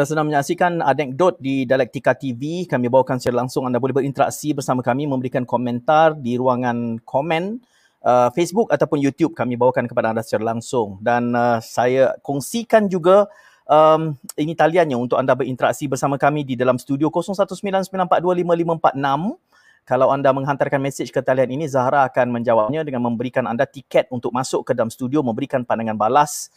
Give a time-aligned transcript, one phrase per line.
[0.00, 2.64] Anda sedang menyaksikan anekdot di Dialektika TV.
[2.64, 3.68] Kami bawakan secara langsung.
[3.68, 7.60] Anda boleh berinteraksi bersama kami, memberikan komentar di ruangan komen
[8.00, 9.36] uh, Facebook ataupun YouTube.
[9.36, 10.96] Kami bawakan kepada anda secara langsung.
[11.04, 13.28] Dan uh, saya kongsikan juga
[13.68, 18.80] um, ini taliannya untuk anda berinteraksi bersama kami di dalam studio 0199425546.
[19.84, 24.32] Kalau anda menghantarkan mesej ke talian ini, Zahra akan menjawabnya dengan memberikan anda tiket untuk
[24.32, 26.48] masuk ke dalam studio, memberikan pandangan balas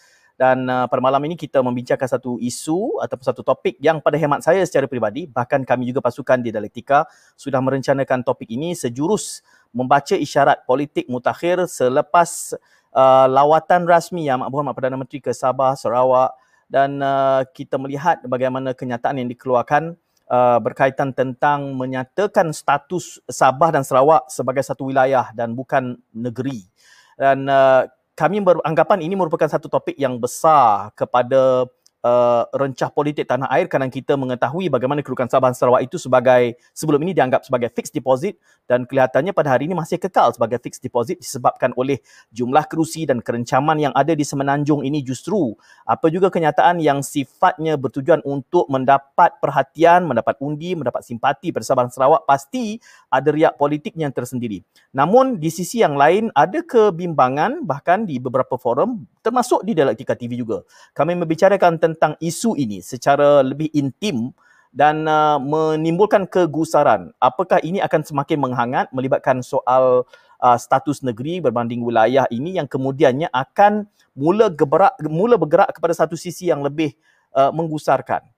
[0.44, 4.44] dan uh, pada malam ini kita membincangkan satu isu ataupun satu topik yang pada hemat
[4.44, 7.08] saya secara peribadi bahkan kami juga pasukan di Dialektika
[7.40, 9.40] sudah merencanakan topik ini sejurus
[9.72, 12.60] membaca isyarat politik mutakhir selepas
[12.92, 16.36] uh, lawatan rasmi Yang Berhormat Perdana Menteri ke Sabah, Sarawak
[16.68, 19.96] dan uh, kita melihat bagaimana kenyataan yang dikeluarkan
[20.28, 26.68] uh, berkaitan tentang menyatakan status Sabah dan Sarawak sebagai satu wilayah dan bukan negeri.
[27.16, 31.66] Dan uh, kami beranggapan ini merupakan satu topik yang besar kepada
[32.04, 36.60] uh, rencah politik tanah air kerana kita mengetahui bagaimana kedudukan Sabah dan Sarawak itu sebagai
[36.76, 38.38] sebelum ini dianggap sebagai fixed deposit
[38.68, 42.04] dan kelihatannya pada hari ini masih kekal sebagai fixed deposit disebabkan oleh
[42.36, 45.56] jumlah kerusi dan kerencaman yang ada di Semenanjung ini justru
[45.88, 51.88] apa juga kenyataan yang sifatnya bertujuan untuk mendapat perhatian, mendapat undi, mendapat simpati pada Sabah
[51.88, 54.62] dan Sarawak pasti ada riak politik yang tersendiri.
[54.92, 60.36] Namun di sisi yang lain ada kebimbangan bahkan di beberapa forum termasuk di Dialektika TV
[60.36, 60.68] juga.
[60.92, 64.36] Kami membicarakan tentang isu ini secara lebih intim
[64.74, 67.14] dan uh, menimbulkan kegusaran.
[67.22, 70.04] Apakah ini akan semakin menghangat melibatkan soal
[70.42, 73.86] uh, status negeri berbanding wilayah ini yang kemudiannya akan
[74.18, 76.92] mula gerak mula bergerak kepada satu sisi yang lebih
[77.38, 78.33] uh, menggusarkan.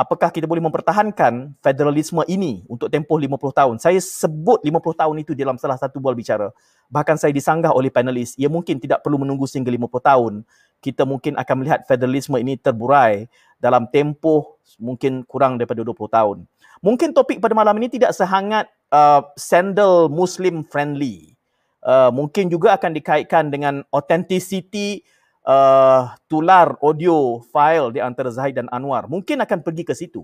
[0.00, 3.76] Apakah kita boleh mempertahankan federalisme ini untuk tempoh 50 tahun?
[3.84, 6.56] Saya sebut 50 tahun itu dalam salah satu bual bicara.
[6.88, 10.34] Bahkan saya disanggah oleh panelis, ia mungkin tidak perlu menunggu sehingga 50 tahun
[10.80, 13.28] kita mungkin akan melihat federalisme ini terburai
[13.60, 16.36] dalam tempoh mungkin kurang daripada 20 tahun.
[16.80, 21.36] Mungkin topik pada malam ini tidak sehangat uh, sandal Muslim friendly.
[21.84, 25.04] Uh, mungkin juga akan dikaitkan dengan authenticity
[25.50, 29.10] uh, tular audio file di antara Zahid dan Anwar.
[29.10, 30.22] Mungkin akan pergi ke situ.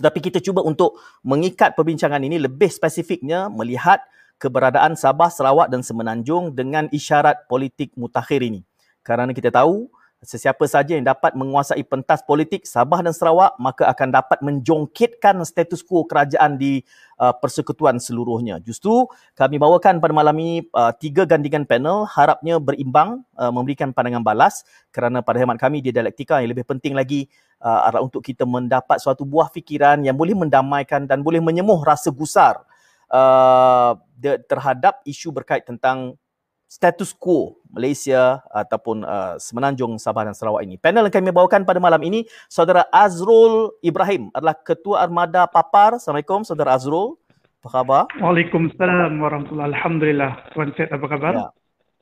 [0.00, 4.00] Tetapi kita cuba untuk mengikat perbincangan ini lebih spesifiknya melihat
[4.40, 8.64] keberadaan Sabah, Sarawak dan Semenanjung dengan isyarat politik mutakhir ini
[9.04, 14.08] kerana kita tahu sesiapa saja yang dapat menguasai pentas politik Sabah dan Sarawak maka akan
[14.12, 16.84] dapat menjongkitkan status quo kerajaan di
[17.16, 18.60] uh, persekutuan seluruhnya.
[18.60, 24.20] Justru kami bawakan pada malam ini uh, tiga gandingan panel harapnya berimbang uh, memberikan pandangan
[24.20, 24.60] balas
[24.92, 27.24] kerana pada hemat kami di dialektika yang lebih penting lagi
[27.64, 32.12] uh, adalah untuk kita mendapat suatu buah fikiran yang boleh mendamaikan dan boleh menyemuh rasa
[32.12, 32.60] gusar
[33.08, 36.20] uh, terhadap isu berkait tentang
[36.70, 40.78] status quo Malaysia ataupun uh, Semenanjung Sabah dan Sarawak ini.
[40.78, 45.98] Panel yang kami bawakan pada malam ini saudara Azrul Ibrahim adalah ketua armada Papar.
[45.98, 47.18] Assalamualaikum saudara Azrul.
[47.60, 48.02] Apa khabar?
[48.22, 50.30] Waalaikumsalam warahmatullahi Alhamdulillah.
[50.54, 51.32] Tuan Syed apa khabar?
[51.34, 51.48] Ya.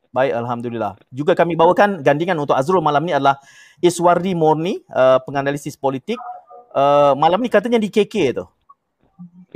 [0.09, 0.93] Baik, Alhamdulillah.
[1.12, 3.41] Juga kami bawakan gandingan untuk Azrul malam ini adalah
[3.81, 6.21] Iswardi Morni, uh, penganalisis politik.
[6.77, 8.45] Uh, malam ni katanya di KK tu.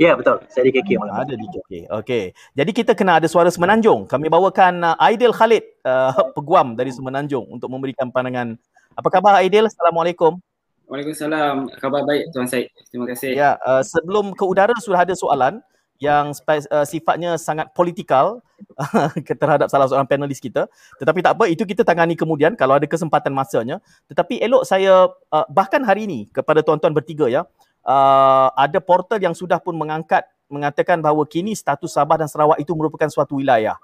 [0.01, 1.21] Ya betul, saya di KK malam.
[1.21, 1.71] Ada di KK.
[2.01, 2.33] Okey.
[2.57, 4.09] Jadi kita kena ada suara Semenanjung.
[4.09, 8.57] Kami bawakan uh, Aidil Khalid, uh, peguam dari Semenanjung untuk memberikan pandangan.
[8.97, 9.69] Apa khabar Aidil?
[9.69, 10.41] Assalamualaikum.
[10.89, 11.77] Waalaikumsalam.
[11.77, 12.73] Khabar baik Tuan Syed.
[12.89, 13.37] Terima kasih.
[13.37, 15.61] Ya, uh, sebelum ke udara sudah ada soalan
[16.01, 18.41] yang uh, sifatnya sangat politikal
[19.41, 20.65] terhadap salah seorang panelis kita.
[20.97, 23.77] Tetapi tak apa, itu kita tangani kemudian kalau ada kesempatan masanya.
[24.09, 27.45] Tetapi elok saya uh, bahkan hari ini kepada tuan-tuan bertiga ya,
[27.87, 32.71] uh, ada portal yang sudah pun mengangkat mengatakan bahawa kini status Sabah dan Sarawak itu
[32.75, 33.79] merupakan suatu wilayah.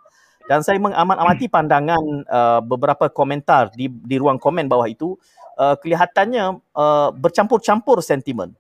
[0.50, 5.14] Dan saya mengamat-amati pandangan uh, beberapa komentar di di ruang komen bawah itu
[5.62, 8.58] uh, kelihatannya uh, bercampur-campur sentimen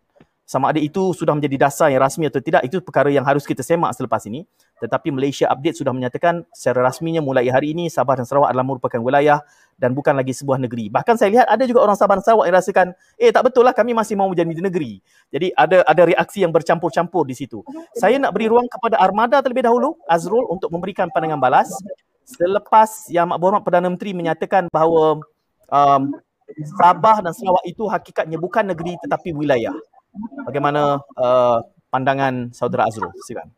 [0.49, 3.61] sama ada itu sudah menjadi dasar yang rasmi atau tidak itu perkara yang harus kita
[3.61, 4.49] semak selepas ini.
[4.81, 8.97] Tetapi Malaysia Update sudah menyatakan secara rasminya mulai hari ini Sabah dan Sarawak adalah merupakan
[8.97, 9.45] wilayah
[9.77, 10.89] dan bukan lagi sebuah negeri.
[10.89, 12.87] Bahkan saya lihat ada juga orang Sabah dan Sarawak yang rasakan
[13.21, 15.05] eh tak betul lah kami masih mahu menjadi negeri.
[15.29, 17.61] Jadi ada ada reaksi yang bercampur-campur di situ.
[17.93, 21.69] Saya nak beri ruang kepada Armada terlebih dahulu Azrul untuk memberikan pandangan balas.
[22.25, 25.21] Selepas yang Mak Berhormat Perdana Menteri menyatakan bahawa
[25.69, 26.03] um,
[26.81, 29.77] Sabah dan Sarawak itu hakikatnya bukan negeri tetapi wilayah
[30.45, 31.59] Bagaimana uh,
[31.93, 33.13] pandangan saudara Azrul?
[33.25, 33.53] Silakan.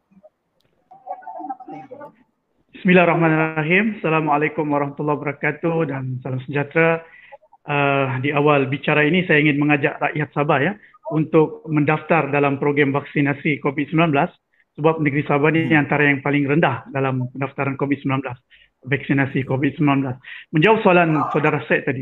[2.75, 4.01] Bismillahirrahmanirrahim.
[4.01, 7.05] Assalamualaikum warahmatullahi wabarakatuh dan salam sejahtera.
[7.61, 10.73] Uh, di awal bicara ini saya ingin mengajak rakyat Sabah ya
[11.13, 14.17] untuk mendaftar dalam program vaksinasi COVID-19
[14.81, 18.25] sebab negeri Sabah ini antara yang paling rendah dalam pendaftaran COVID-19
[18.81, 20.09] vaksinasi COVID-19.
[20.57, 22.01] Menjawab soalan saudara Syed tadi,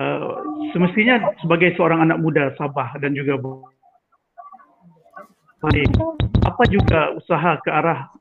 [0.00, 0.40] uh,
[0.72, 3.36] semestinya sebagai seorang anak muda Sabah dan juga
[5.64, 5.88] Bali,
[6.44, 8.12] apa juga usaha ke arah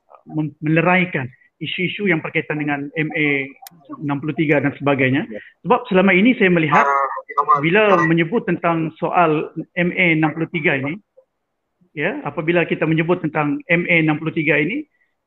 [0.64, 1.28] meleraikan
[1.60, 3.52] isu-isu yang berkaitan dengan MA
[4.00, 5.28] 63 dan sebagainya.
[5.68, 6.88] Sebab selama ini saya melihat
[7.60, 10.94] bila menyebut tentang soal MA 63 ini,
[11.92, 14.78] ya, apabila kita menyebut tentang MA 63 ini,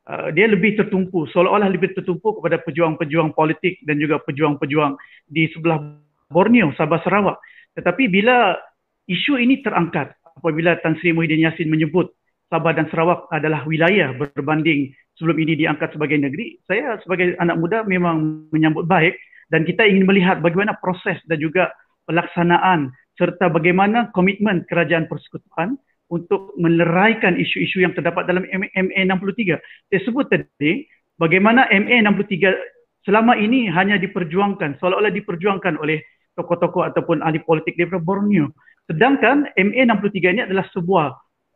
[0.09, 4.97] uh, dia lebih tertumpu, seolah-olah lebih tertumpu kepada pejuang-pejuang politik dan juga pejuang-pejuang
[5.29, 5.85] di sebelah
[6.33, 7.37] Borneo, Sabah Sarawak.
[7.77, 8.57] Tetapi bila
[9.05, 12.12] isu ini terangkat, apabila Tan Sri Muhyiddin Yassin menyebut
[12.47, 17.83] Sabah dan Sarawak adalah wilayah berbanding sebelum ini diangkat sebagai negeri, saya sebagai anak muda
[17.83, 19.19] memang menyambut baik
[19.50, 21.75] dan kita ingin melihat bagaimana proses dan juga
[22.06, 25.75] pelaksanaan serta bagaimana komitmen kerajaan persekutuan
[26.06, 29.59] untuk meleraikan isu-isu yang terdapat dalam MA 63.
[29.91, 30.87] Saya sebut tadi
[31.19, 36.03] bagaimana MA 63 selama ini hanya diperjuangkan, seolah-olah diperjuangkan oleh
[36.37, 38.53] tokoh-tokoh ataupun ahli politik daripada Borneo.
[38.87, 41.06] Sedangkan MA 63 ini adalah sebuah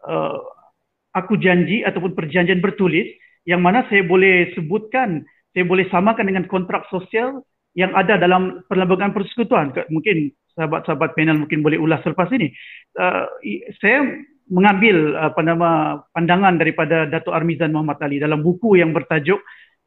[0.06, 0.38] uh,
[1.14, 3.06] aku janji ataupun perjanjian bertulis
[3.46, 5.24] yang mana saya boleh sebutkan,
[5.54, 7.42] saya boleh samakan dengan kontrak sosial
[7.78, 9.70] yang ada dalam perlembagaan persekutuan.
[9.90, 12.50] Mungkin sahabat-sahabat panel mungkin boleh ulas selepas ini.
[12.98, 13.26] Uh,
[13.78, 14.06] saya
[14.50, 19.38] mengambil apa nama pandangan daripada Datuk Armizan Muhammad Ali dalam buku yang bertajuk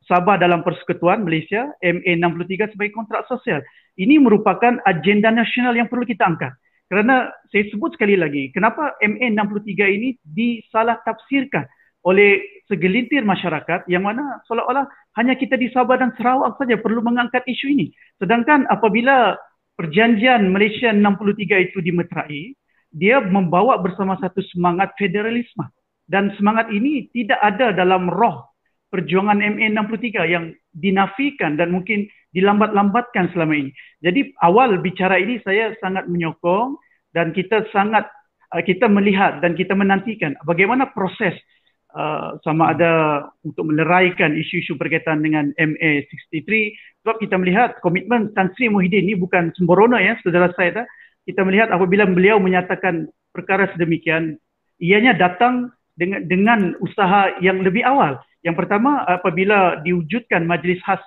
[0.04, 3.64] Sabah dalam Persekutuan Malaysia MA 63 sebagai kontrak sosial.
[3.96, 6.52] Ini merupakan agenda nasional yang perlu kita angkat.
[6.94, 9.66] Kerana saya sebut sekali lagi, kenapa MA 63
[9.98, 11.66] ini disalah tafsirkan
[12.06, 14.86] oleh segelintir masyarakat yang mana seolah-olah
[15.18, 17.90] hanya kita di Sabah dan Sarawak saja perlu mengangkat isu ini.
[18.22, 19.34] Sedangkan apabila
[19.74, 22.54] perjanjian Malaysia 63 itu dimeterai,
[22.94, 25.66] dia membawa bersama satu semangat federalisme.
[26.06, 28.54] Dan semangat ini tidak ada dalam roh
[28.94, 32.06] perjuangan MA 63 yang dinafikan dan mungkin
[32.38, 33.72] dilambat-lambatkan selama ini.
[34.06, 36.78] Jadi awal bicara ini saya sangat menyokong
[37.14, 38.10] dan kita sangat
[38.52, 41.34] uh, kita melihat dan kita menantikan bagaimana proses
[41.94, 46.50] uh, sama ada untuk meleraikan isu-isu berkaitan dengan MA63
[47.06, 50.84] sebab kita melihat komitmen Tan Sri Muhyiddin ini bukan sembrono ya saudara saya
[51.24, 54.36] kita melihat apabila beliau menyatakan perkara sedemikian
[54.84, 58.20] ianya datang dengan dengan usaha yang lebih awal.
[58.44, 61.00] Yang pertama apabila diwujudkan majlis khas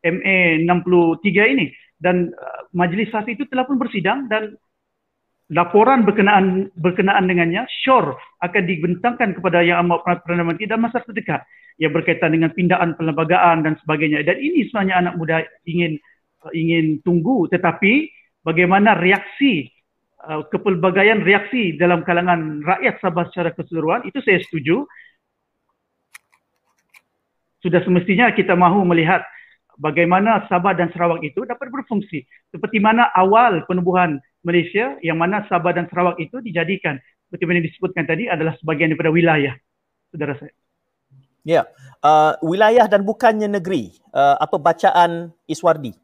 [0.00, 1.66] MA 63 ini
[2.00, 4.56] dan uh, majlis khas itu telah pun bersidang dan
[5.48, 11.44] laporan berkenaan berkenaan dengannya sure akan dibentangkan kepada yang amat perdana menteri dalam masa terdekat.
[11.78, 14.26] Yang berkaitan dengan pindaan perlembagaan dan sebagainya.
[14.26, 15.94] Dan ini sebenarnya anak muda ingin
[16.50, 17.46] ingin tunggu.
[17.48, 18.10] Tetapi
[18.42, 19.70] bagaimana reaksi
[20.26, 24.84] uh, kepelbagaian reaksi dalam kalangan rakyat Sabah secara keseluruhan itu saya setuju.
[27.62, 29.22] Sudah semestinya kita mahu melihat
[29.78, 32.26] bagaimana Sabah dan Sarawak itu dapat berfungsi.
[32.50, 36.98] Seperti mana awal penubuhan Malaysia yang mana Sabah dan Sarawak itu dijadikan
[37.28, 39.54] seperti mana disebutkan tadi adalah sebahagian daripada wilayah.
[40.08, 40.54] Saudara saya.
[41.44, 41.64] Ya, yeah.
[42.04, 43.96] uh, wilayah dan bukannya negeri.
[44.12, 45.96] Uh, apa bacaan Iswardi?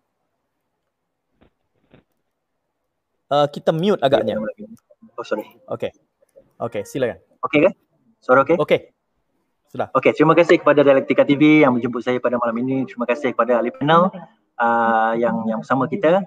[3.32, 4.36] Uh, kita mute agaknya.
[5.16, 5.44] Oh, sorry.
[5.68, 5.92] Okay.
[6.60, 7.18] Okay, silakan.
[7.44, 7.72] Okay kan?
[8.20, 8.56] Suara okay?
[8.56, 8.80] Okay.
[9.74, 9.90] Sudah.
[9.90, 12.86] Okey, terima kasih kepada Dialektika TV yang menjemput saya pada malam ini.
[12.86, 14.06] Terima kasih kepada ahli panel
[14.54, 16.22] uh, yang yang bersama kita.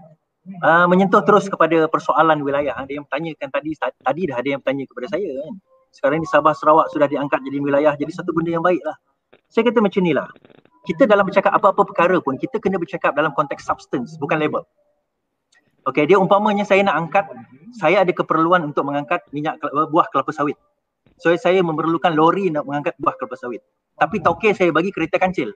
[0.47, 2.71] Uh, menyentuh terus kepada persoalan wilayah.
[2.79, 5.53] Ada yang bertanyakan tadi, tadi dah ada yang bertanya kepada saya kan.
[5.91, 8.95] Sekarang ni Sabah Sarawak sudah diangkat jadi wilayah, jadi satu benda yang baik lah.
[9.51, 10.27] Saya kata macam ni lah.
[10.87, 14.63] Kita dalam bercakap apa-apa perkara pun, kita kena bercakap dalam konteks substance, bukan label.
[15.83, 17.25] Okey, dia umpamanya saya nak angkat,
[17.75, 19.59] saya ada keperluan untuk mengangkat minyak
[19.91, 20.55] buah kelapa sawit.
[21.19, 23.59] So saya memerlukan lori nak mengangkat buah kelapa sawit.
[23.99, 25.51] Tapi tauke saya bagi kereta kancil.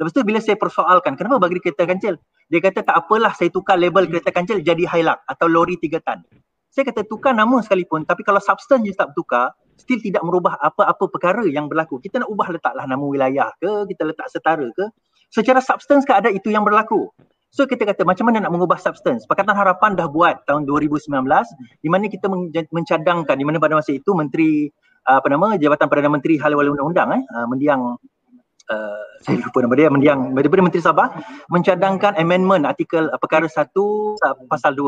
[0.00, 2.16] Lepas tu bila saya persoalkan, kenapa bagi kereta kancil?
[2.48, 6.24] Dia kata tak apalah saya tukar label kereta kancil jadi Hilux atau lori 3 tan.
[6.72, 11.04] Saya kata tukar nama sekalipun tapi kalau substance je tak tukar, still tidak merubah apa-apa
[11.12, 12.00] perkara yang berlaku.
[12.00, 14.88] Kita nak ubah letaklah nama wilayah ke, kita letak setara ke.
[15.28, 17.12] Secara substance ke ada itu yang berlaku.
[17.52, 19.28] So kita kata macam mana nak mengubah substance?
[19.28, 21.10] Pakatan Harapan dah buat tahun 2019
[21.82, 22.30] di mana kita
[22.70, 24.70] mencadangkan di mana pada masa itu Menteri
[25.02, 27.98] apa nama Jabatan Perdana Menteri Hal Ehwal Undang-Undang eh uh, mendiang
[28.70, 29.88] uh, saya lupa nama dia.
[29.90, 31.10] Mendiang daripada Menteri Sabah
[31.50, 34.86] mencadangkan amendment artikel uh, perkara 1 uh, pasal 2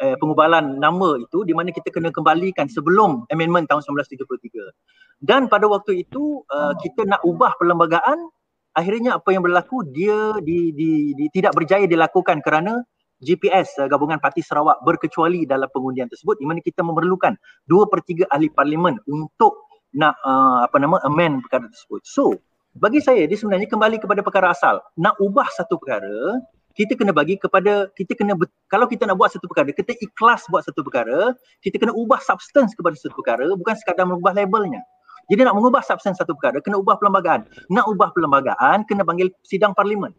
[0.00, 5.68] uh, pengubalan nama itu di mana kita kena kembalikan sebelum amendment tahun 1933 dan pada
[5.68, 8.32] waktu itu uh, kita nak ubah perlembagaan.
[8.70, 12.78] Akhirnya apa yang berlaku dia di, di, di tidak berjaya dilakukan kerana
[13.18, 17.34] GPS Gabungan Parti Sarawak berkecuali dalam pengundian tersebut di mana kita memerlukan
[17.66, 22.00] 2 per 3 ahli parlimen untuk nak uh, apa nama amend perkara tersebut.
[22.06, 22.38] So,
[22.78, 24.78] bagi saya dia sebenarnya kembali kepada perkara asal.
[24.94, 26.38] Nak ubah satu perkara,
[26.78, 28.38] kita kena bagi kepada kita kena
[28.70, 31.34] kalau kita nak buat satu perkara kita ikhlas buat satu perkara
[31.66, 34.78] kita kena ubah substance kepada satu perkara bukan sekadar mengubah labelnya.
[35.26, 37.42] Jadi nak mengubah substance satu perkara kena ubah perlembagaan.
[37.74, 40.14] Nak ubah perlembagaan kena panggil sidang parlimen.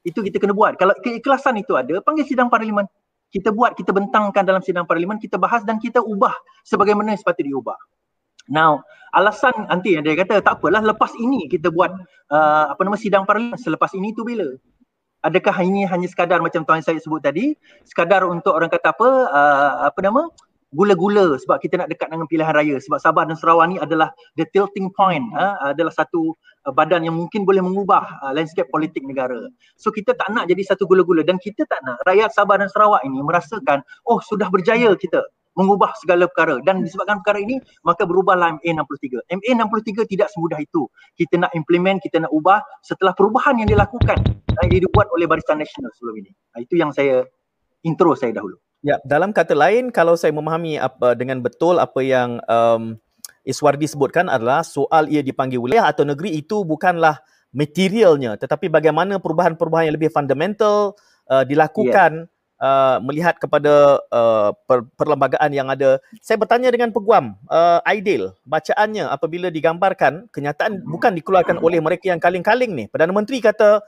[0.00, 0.80] Itu kita kena buat.
[0.80, 2.88] Kalau keikhlasan itu ada panggil sidang parlimen.
[3.30, 6.32] Kita buat kita bentangkan dalam sidang parlimen kita bahas dan kita ubah
[6.64, 7.78] sebagaimana sepatutnya diubah
[8.50, 8.82] Now,
[9.14, 11.94] alasan nanti dia kata tak apalah lepas ini kita buat
[12.34, 13.56] uh, apa nama sidang parlimen.
[13.56, 14.50] Selepas ini tu bila?
[15.24, 17.52] adakah ini hanya sekadar macam tuan saya sebut tadi?
[17.84, 20.28] Sekadar untuk orang kata apa uh, apa nama
[20.70, 22.76] gula-gula sebab kita nak dekat dengan pilihan raya.
[22.78, 27.16] Sebab Sabah dan Sarawak ni adalah the tilting point uh, adalah satu uh, badan yang
[27.18, 29.50] mungkin boleh mengubah uh, landscape politik negara.
[29.76, 33.02] So kita tak nak jadi satu gula-gula dan kita tak nak rakyat Sabah dan Sarawak
[33.02, 35.26] ini merasakan oh sudah berjaya kita
[35.58, 39.26] mengubah segala perkara dan disebabkan perkara ini maka berubahlah MA63.
[39.26, 40.86] MA63 tidak semudah itu.
[41.18, 44.18] Kita nak implement, kita nak ubah setelah perubahan yang dilakukan
[44.60, 46.30] yang dibuat oleh Barisan Nasional sebelum ini.
[46.60, 47.26] Itu yang saya
[47.82, 48.56] intro saya dahulu.
[48.80, 52.96] Ya, dalam kata lain kalau saya memahami apa dengan betul apa yang um,
[53.44, 57.20] Iswardi sebutkan adalah soal ia dipanggil wilayah atau negeri itu bukanlah
[57.52, 60.96] materialnya tetapi bagaimana perubahan-perubahan yang lebih fundamental
[61.28, 65.96] uh, dilakukan yeah Uh, melihat kepada uh, per- perlembagaan yang ada.
[66.20, 72.20] Saya bertanya dengan peguam, uh, Aidil, bacaannya apabila digambarkan, kenyataan bukan dikeluarkan oleh mereka yang
[72.20, 72.84] kaling-kaling ni.
[72.84, 73.80] Perdana Menteri kata,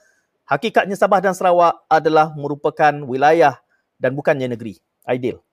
[0.48, 3.60] hakikatnya Sabah dan Sarawak adalah merupakan wilayah
[4.00, 4.80] dan bukannya negeri.
[5.04, 5.44] Aidil.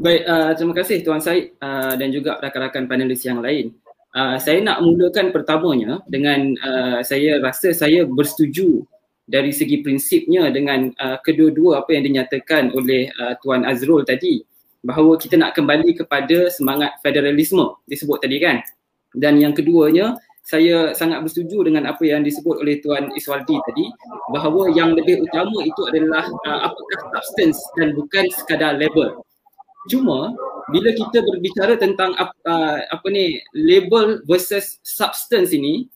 [0.00, 3.76] Baik, uh, terima kasih Tuan Syed uh, dan juga rakan-rakan panelis yang lain.
[4.16, 8.88] Uh, saya nak mulakan pertamanya dengan uh, saya rasa saya bersetuju
[9.26, 14.46] dari segi prinsipnya dengan uh, kedua-dua apa yang dinyatakan oleh uh, Tuan Azrul tadi
[14.86, 18.62] bahawa kita nak kembali kepada semangat federalisme disebut tadi kan.
[19.10, 20.14] Dan yang keduanya
[20.46, 23.90] saya sangat bersetuju dengan apa yang disebut oleh Tuan Iswaldi tadi
[24.30, 29.26] bahawa yang lebih utama itu adalah uh, apakah substance dan bukan sekadar label.
[29.90, 30.30] Cuma
[30.70, 35.90] bila kita berbicara tentang uh, apa ni label versus substance ini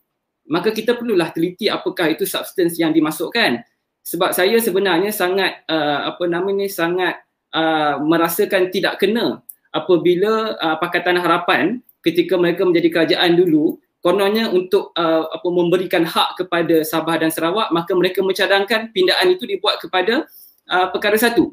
[0.50, 3.62] maka kita perlulah teliti apakah itu substance yang dimasukkan.
[4.02, 7.22] Sebab saya sebenarnya sangat uh, apa nama ni sangat
[7.54, 13.78] uh, merasakan tidak kena apabila uh, Pakatan Harapan ketika mereka menjadi kerajaan dulu.
[14.00, 19.44] Kononnya untuk uh, apa memberikan hak kepada Sabah dan Sarawak maka mereka mencadangkan pindaan itu
[19.44, 20.24] dibuat kepada
[20.72, 21.52] uh, perkara satu.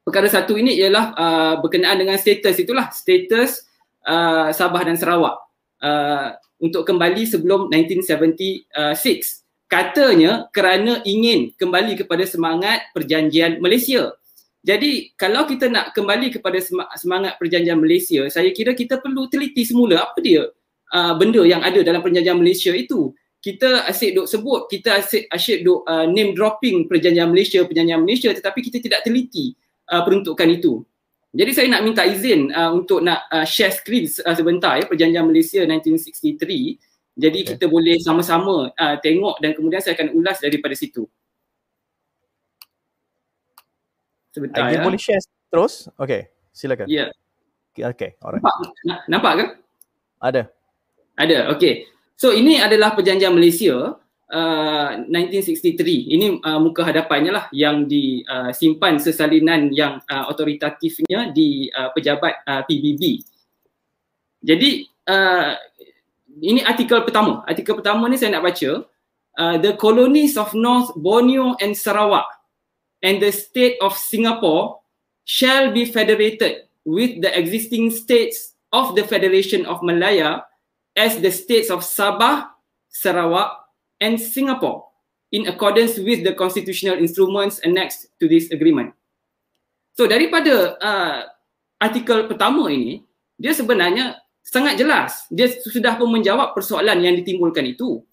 [0.00, 3.68] Perkara satu ini ialah uh, berkenaan dengan status itulah status
[4.08, 5.36] uh, Sabah dan Sarawak.
[5.84, 6.32] Uh,
[6.62, 8.70] untuk kembali sebelum 1976.
[9.66, 14.14] Katanya kerana ingin kembali kepada semangat perjanjian Malaysia.
[14.62, 16.62] Jadi kalau kita nak kembali kepada
[16.94, 20.46] semangat perjanjian Malaysia, saya kira kita perlu teliti semula apa dia
[20.94, 23.10] uh, benda yang ada dalam perjanjian Malaysia itu.
[23.42, 28.30] Kita asyik duk sebut, kita asyik, asyik duk uh, name dropping perjanjian Malaysia, perjanjian Malaysia
[28.30, 29.58] tetapi kita tidak teliti
[29.90, 30.86] uh, peruntukan itu.
[31.32, 35.24] Jadi saya nak minta izin uh, untuk nak uh, share screen uh, sebentar ya Perjanjian
[35.24, 36.76] Malaysia 1963.
[37.16, 37.56] Jadi okay.
[37.56, 41.08] kita boleh sama-sama uh, tengok dan kemudian saya akan ulas daripada situ.
[44.32, 44.84] Sebentar ya.
[44.84, 45.88] boleh share terus?
[45.96, 46.88] Okay, silakan.
[46.88, 47.08] Ya.
[47.76, 47.92] Yeah.
[47.96, 48.44] Okay, alright.
[48.44, 48.56] Nampak,
[49.08, 49.44] nampak ke?
[50.20, 50.42] Ada.
[51.16, 51.88] Ada, okay.
[52.16, 53.96] So ini adalah Perjanjian Malaysia
[54.32, 61.92] 1963 uh, ini uh, muka hadapannya lah yang disimpan sesalinan yang uh, otoritatifnya di uh,
[61.92, 63.20] pejabat uh, PBB.
[64.40, 65.52] Jadi uh,
[66.40, 67.44] ini artikel pertama.
[67.44, 68.88] Artikel pertama ni saya nak baca.
[69.36, 72.24] Uh, the colonies of North Borneo and Sarawak
[73.04, 74.80] and the state of Singapore
[75.24, 80.44] shall be federated with the existing states of the Federation of Malaya
[80.96, 82.52] as the states of Sabah,
[82.92, 83.61] Sarawak
[84.02, 84.90] and Singapore
[85.30, 88.92] in accordance with the constitutional instruments annexed to this agreement.
[89.96, 91.18] So daripada uh,
[91.80, 93.06] artikel pertama ini,
[93.38, 95.24] dia sebenarnya sangat jelas.
[95.32, 98.04] Dia sudah pun menjawab persoalan yang ditimbulkan itu.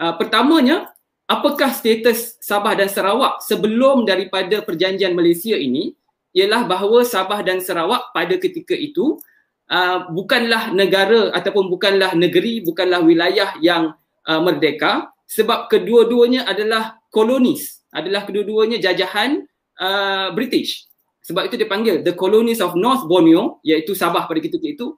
[0.00, 0.94] Uh, pertamanya,
[1.28, 5.92] apakah status Sabah dan Sarawak sebelum daripada perjanjian Malaysia ini
[6.34, 9.20] ialah bahawa Sabah dan Sarawak pada ketika itu
[9.68, 13.94] uh, bukanlah negara ataupun bukanlah negeri, bukanlah wilayah yang
[14.26, 19.44] uh, merdeka sebab kedua-duanya adalah kolonis, adalah kedua-duanya jajahan
[19.80, 20.86] uh, British.
[21.24, 24.92] Sebab itu dipanggil the colonies of North Borneo iaitu Sabah pada ketika itu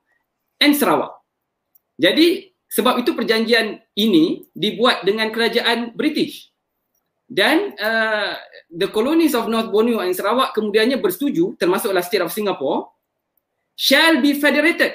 [0.58, 1.14] and Sarawak.
[1.96, 6.50] Jadi sebab itu perjanjian ini dibuat dengan kerajaan British.
[7.26, 8.38] Dan uh,
[8.70, 12.90] the colonies of North Borneo and Sarawak kemudiannya bersetuju termasuklah state of Singapore
[13.74, 14.94] shall be federated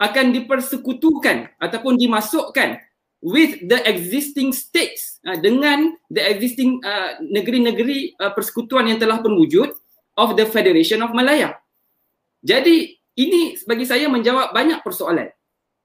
[0.00, 2.80] akan dipersekutukan ataupun dimasukkan
[3.20, 9.36] with the existing states uh, dengan the existing uh, negeri-negeri uh, persekutuan yang telah pun
[9.36, 9.68] wujud
[10.16, 11.56] of the Federation of Malaya.
[12.40, 15.28] Jadi ini bagi saya menjawab banyak persoalan.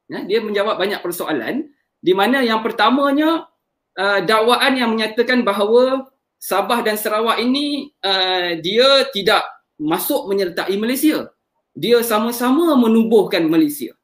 [0.06, 3.50] Ya, dia menjawab banyak persoalan di mana yang pertamanya
[3.98, 9.42] uh, dakwaan yang menyatakan bahawa Sabah dan Sarawak ini uh, dia tidak
[9.82, 11.34] masuk menyertai Malaysia.
[11.74, 13.95] Dia sama-sama menubuhkan Malaysia.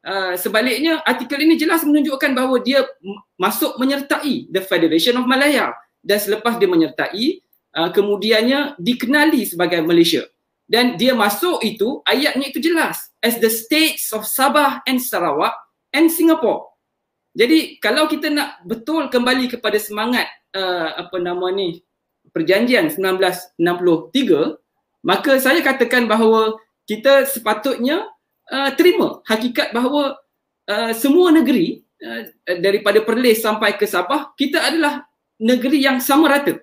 [0.00, 2.88] Uh, sebaliknya artikel ini jelas menunjukkan bahawa dia
[3.36, 7.44] masuk menyertai the Federation of Malaya dan selepas dia menyertai
[7.76, 10.24] uh, kemudiannya dikenali sebagai Malaysia
[10.64, 15.52] dan dia masuk itu ayatnya itu jelas as the states of Sabah and Sarawak
[15.92, 16.72] and Singapore.
[17.36, 21.84] Jadi kalau kita nak betul kembali kepada semangat uh, apa nama ni
[22.32, 23.60] perjanjian 1963
[25.04, 28.06] maka saya katakan bahawa kita sepatutnya
[28.50, 30.18] uh, terima hakikat bahawa
[30.66, 32.22] uh, semua negeri uh,
[32.58, 35.06] daripada Perlis sampai ke Sabah kita adalah
[35.40, 36.60] negeri yang sama rata.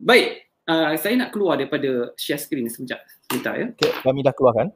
[0.00, 3.02] Baik, uh, saya nak keluar daripada share screen sekejap.
[3.28, 3.66] Sebentar ya.
[3.76, 4.66] Okay, kami dah keluarkan.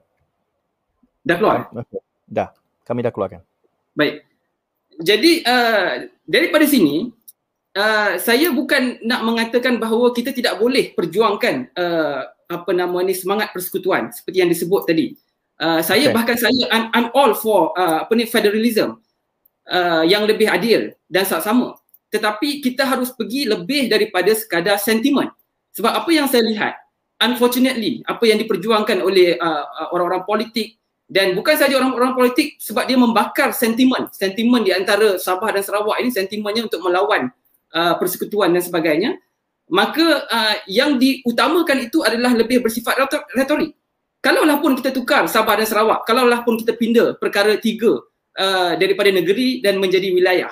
[1.26, 1.58] Dah keluar?
[1.72, 2.00] Okay.
[2.26, 2.48] Dah,
[2.86, 3.40] kami dah keluarkan.
[3.96, 4.22] Baik.
[4.96, 7.10] Jadi uh, daripada sini
[7.76, 13.50] uh, saya bukan nak mengatakan bahawa kita tidak boleh perjuangkan uh, apa nama ni semangat
[13.50, 15.18] persekutuan seperti yang disebut tadi.
[15.56, 16.14] Uh, saya okay.
[16.14, 19.00] bahkan saya I'm, I'm all for uh, apa ni federalism
[19.72, 21.80] uh, yang lebih adil dan sama.
[22.12, 25.32] Tetapi kita harus pergi lebih daripada sekadar sentimen.
[25.72, 26.76] Sebab apa yang saya lihat,
[27.20, 32.84] unfortunately, apa yang diperjuangkan oleh uh, uh, orang-orang politik dan bukan saja orang-orang politik sebab
[32.84, 37.30] dia membakar sentimen, sentimen di antara Sabah dan Sarawak ini sentimennya untuk melawan
[37.72, 39.16] uh, persekutuan dan sebagainya,
[39.70, 42.98] maka uh, yang diutamakan itu adalah lebih bersifat
[43.32, 43.72] retorik
[44.26, 48.02] kalaulah pun kita tukar Sabah dan Sarawak, kalaulah pun kita pindah perkara tiga
[48.34, 50.50] uh, daripada negeri dan menjadi wilayah.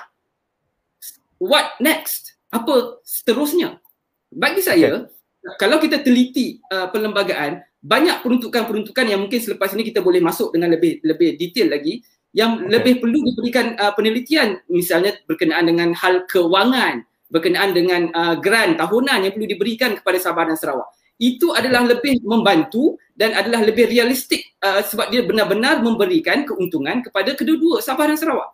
[1.43, 2.39] What next?
[2.55, 3.83] Apa seterusnya?
[4.31, 5.59] Bagi saya, okay.
[5.59, 10.79] kalau kita teliti uh, perlembagaan, banyak peruntukan-peruntukan yang mungkin selepas ini kita boleh masuk dengan
[10.79, 11.99] lebih lebih detail lagi
[12.31, 12.79] yang okay.
[12.79, 19.27] lebih perlu diberikan uh, penelitian misalnya berkenaan dengan hal kewangan, berkenaan dengan uh, grant tahunan
[19.27, 24.43] yang perlu diberikan kepada Sabah dan Sarawak itu adalah lebih membantu dan adalah lebih realistik
[24.59, 28.51] uh, sebab dia benar-benar memberikan keuntungan kepada kedua-dua Sabah dan Sarawak.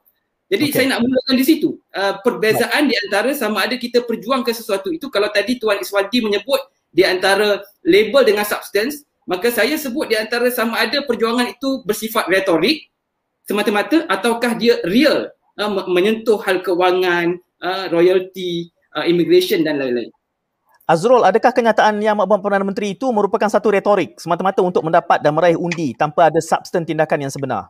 [0.51, 0.75] Jadi okay.
[0.75, 1.79] saya nak mulakan di situ.
[1.95, 6.61] Uh, perbezaan di antara sama ada kita perjuangkan sesuatu itu kalau tadi Tuan Iswadi menyebut
[6.91, 12.27] di antara label dengan substance, maka saya sebut di antara sama ada perjuangan itu bersifat
[12.27, 12.91] retorik
[13.47, 20.11] semata-mata ataukah dia real uh, menyentuh hal kewangan, uh, royalty, uh, immigration dan lain-lain.
[20.89, 25.31] Azrul, adakah kenyataan yang Abang Perdana Menteri itu merupakan satu retorik semata-mata untuk mendapat dan
[25.31, 27.69] meraih undi tanpa ada substan tindakan yang sebenar?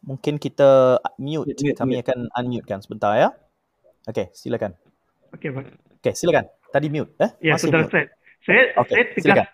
[0.00, 1.54] Mungkin kita mute.
[1.76, 3.28] Kami akan unmute kan sebentar ya.
[4.08, 4.74] Okey, silakan.
[5.36, 5.70] Okey, baik.
[6.00, 6.48] Okey, silakan.
[6.72, 7.30] Tadi mute eh?
[7.44, 8.08] Ya, Masih sudah set.
[8.42, 9.20] Saya okay, saya tegas.
[9.22, 9.46] Silakan.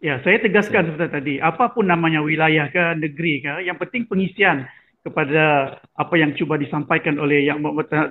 [0.00, 4.64] Ya, saya tegaskan seperti tadi, apapun namanya wilayah ke negeri ke, yang penting pengisian
[5.00, 7.64] kepada apa yang cuba disampaikan oleh Yang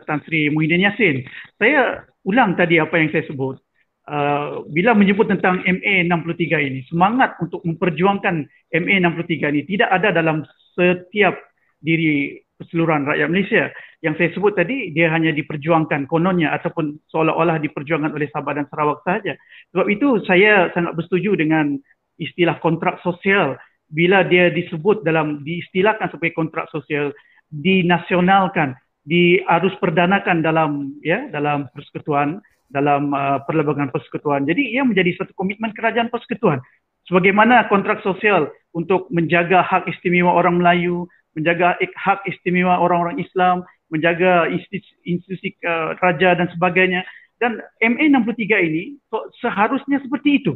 [0.06, 1.22] Tan Sri Muhyiddin Yassin.
[1.62, 3.62] Saya ulang tadi apa yang saya sebut.
[4.10, 8.42] Uh, bila menyebut tentang MA63 ini, semangat untuk memperjuangkan
[8.74, 10.42] MA63 ini tidak ada dalam
[10.74, 11.38] setiap
[11.78, 13.64] diri keseluruhan rakyat Malaysia.
[14.02, 19.06] Yang saya sebut tadi, dia hanya diperjuangkan kononnya ataupun seolah-olah diperjuangkan oleh Sabah dan Sarawak
[19.06, 19.38] sahaja.
[19.72, 21.78] Sebab itu saya sangat bersetuju dengan
[22.20, 23.56] istilah kontrak sosial
[23.90, 27.10] bila dia disebut dalam diistilahkan sebagai kontrak sosial
[27.50, 32.38] dinasionalkan diarus perdanakan dalam ya dalam persekutuan
[32.70, 34.46] dalam uh, perlembagaan persekutuan.
[34.46, 36.62] Jadi ia menjadi satu komitmen kerajaan persekutuan.
[37.10, 44.46] Sebagaimana kontrak sosial untuk menjaga hak istimewa orang Melayu menjaga hak istimewa orang-orang Islam menjaga
[44.54, 47.02] institusi, institusi uh, raja dan sebagainya.
[47.42, 49.00] Dan MA 63 ini
[49.42, 50.54] seharusnya seperti itu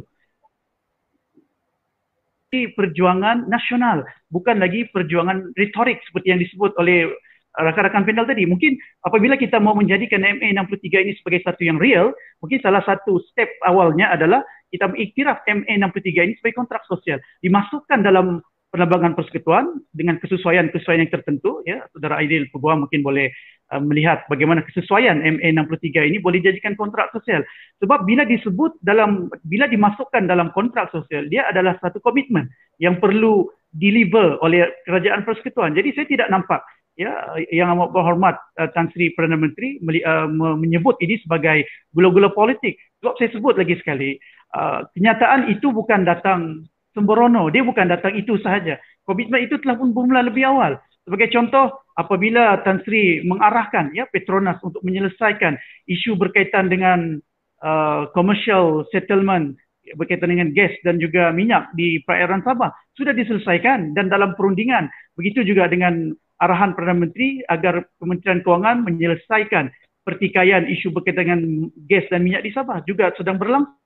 [2.74, 7.10] perjuangan nasional bukan lagi perjuangan retorik seperti yang disebut oleh
[7.54, 8.44] rakan-rakan panel tadi.
[8.50, 8.74] Mungkin
[9.06, 12.10] apabila kita mau menjadikan MA63 ini sebagai satu yang real
[12.42, 14.42] mungkin salah satu step awalnya adalah
[14.74, 17.22] kita mengiktiraf MA63 ini sebagai kontrak sosial.
[17.46, 18.42] Dimasukkan dalam
[18.74, 21.86] penerbangan persekutuan dengan kesesuaian-kesesuaian yang tertentu ya.
[21.94, 23.30] Saudara Aidil Peguam mungkin boleh
[23.70, 27.46] uh, melihat bagaimana kesesuaian MA63 ini boleh dijadikan kontrak sosial.
[27.78, 32.50] Sebab bila disebut dalam bila dimasukkan dalam kontrak sosial dia adalah satu komitmen
[32.82, 35.78] yang perlu deliver oleh kerajaan persekutuan.
[35.78, 36.66] Jadi saya tidak nampak
[36.98, 37.14] ya
[37.54, 40.26] yang amat berhormat uh, Tan Sri Perdana Menteri uh,
[40.58, 41.62] menyebut ini sebagai
[41.94, 42.74] gula-gula politik.
[42.98, 44.18] Sebab saya sebut lagi sekali
[44.58, 47.50] uh, kenyataan itu bukan datang sembrono.
[47.50, 48.78] Dia bukan datang itu sahaja.
[49.04, 50.80] Komitmen itu telah pun bermula lebih awal.
[51.04, 57.20] Sebagai contoh, apabila Tan Sri mengarahkan ya Petronas untuk menyelesaikan isu berkaitan dengan
[57.60, 59.54] uh, commercial settlement
[60.00, 65.44] berkaitan dengan gas dan juga minyak di perairan Sabah sudah diselesaikan dan dalam perundingan begitu
[65.44, 69.68] juga dengan arahan Perdana Menteri agar Kementerian Kewangan menyelesaikan
[70.08, 71.40] pertikaian isu berkaitan dengan
[71.84, 73.76] gas dan minyak di Sabah juga sedang berlangsung.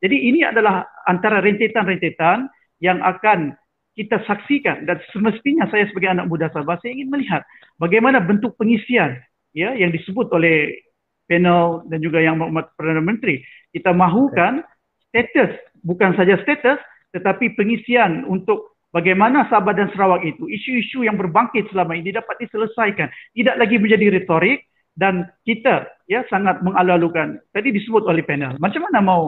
[0.00, 2.46] Jadi ini adalah antara rentetan-rentetan
[2.80, 3.54] yang akan
[3.98, 7.42] kita saksikan dan semestinya saya sebagai anak muda Sabah saya ingin melihat
[7.76, 9.18] bagaimana bentuk pengisian
[9.50, 10.78] ya yang disebut oleh
[11.26, 13.42] panel dan juga yang maklumat Perdana Menteri.
[13.74, 14.62] Kita mahukan
[15.10, 16.78] status bukan saja status
[17.10, 23.10] tetapi pengisian untuk bagaimana Sabah dan Sarawak itu isu-isu yang berbangkit selama ini dapat diselesaikan
[23.34, 28.98] tidak lagi menjadi retorik dan kita ya sangat mengalu-alukan tadi disebut oleh panel macam mana
[29.00, 29.22] mau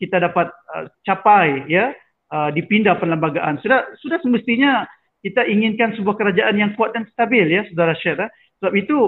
[0.00, 1.92] kita dapat uh, capai ya
[2.32, 4.88] uh, dipindah perlembagaan sudah sudah semestinya
[5.22, 8.30] kita inginkan sebuah kerajaan yang kuat dan stabil ya saudara Syed eh?
[8.58, 8.98] sebab itu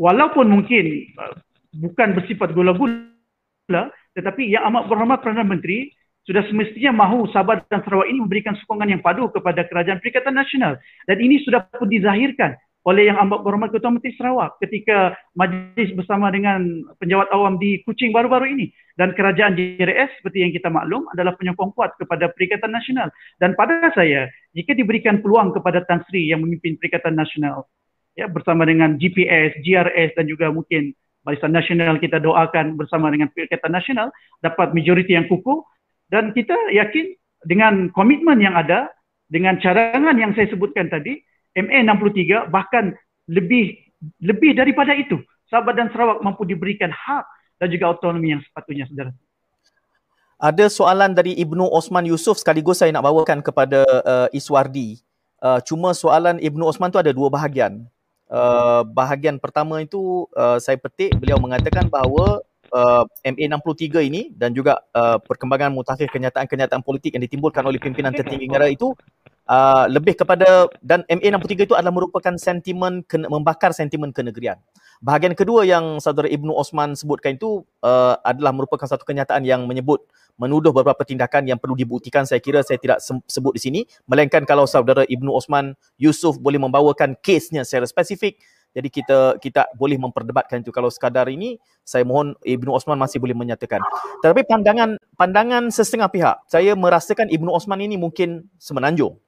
[0.00, 1.36] walaupun mungkin uh,
[1.76, 5.94] bukan bersifat gula-gula tetapi yang amat berhormat Perdana Menteri
[6.28, 10.76] sudah semestinya mahu Sabah dan Sarawak ini memberikan sokongan yang padu kepada Kerajaan Perikatan Nasional.
[11.08, 12.54] Dan ini sudah pun dizahirkan
[12.88, 16.64] oleh yang amat berhormat Ketua Menteri Sarawak ketika majlis bersama dengan
[16.96, 18.72] penjawat awam di Kuching baru-baru ini.
[18.96, 23.08] Dan kerajaan JRS seperti yang kita maklum adalah penyokong kuat kepada Perikatan Nasional.
[23.36, 27.68] Dan pada saya, jika diberikan peluang kepada Tan Sri yang memimpin Perikatan Nasional
[28.16, 33.72] ya, bersama dengan GPS, GRS dan juga mungkin Barisan Nasional kita doakan bersama dengan Perikatan
[33.76, 34.08] Nasional
[34.40, 35.60] dapat majoriti yang kukuh
[36.08, 37.12] dan kita yakin
[37.44, 38.88] dengan komitmen yang ada
[39.28, 41.20] dengan cadangan yang saya sebutkan tadi
[41.60, 42.96] MA 63 bahkan
[43.28, 43.78] lebih
[44.20, 45.20] lebih daripada itu
[45.50, 47.26] Sabah dan Sarawak mampu diberikan hak
[47.58, 49.12] dan juga autonomi yang sepatutnya saudara.
[50.40, 55.02] Ada soalan dari Ibnu Osman Yusof sekaligus saya nak bawakan kepada uh, Iswardi.
[55.42, 57.84] Uh, cuma soalan Ibnu Osman tu ada dua bahagian
[58.30, 64.80] uh, bahagian pertama itu uh, saya petik beliau mengatakan bahawa uh, MA63 ini dan juga
[64.94, 68.94] uh, perkembangan mutakhir kenyataan-kenyataan politik yang ditimbulkan oleh pimpinan tertinggi negara itu
[69.50, 74.56] uh, lebih kepada dan MA63 itu adalah merupakan sentimen ke, membakar sentimen kenegerian.
[75.02, 80.06] Bahagian kedua yang saudara Ibnu Osman sebutkan itu uh, adalah merupakan satu kenyataan yang menyebut
[80.38, 82.22] menuduh beberapa tindakan yang perlu dibuktikan.
[82.24, 87.18] Saya kira saya tidak sebut di sini melainkan kalau saudara Ibnu Osman Yusuf boleh membawakan
[87.18, 88.38] kesnya secara spesifik
[88.70, 90.70] jadi kita kita boleh memperdebatkan itu.
[90.70, 93.82] Kalau sekadar ini saya mohon Ibnu Osman masih boleh menyatakan.
[94.22, 99.18] Tetapi pandangan pandangan setengah pihak saya merasakan Ibnu Osman ini mungkin semenanjung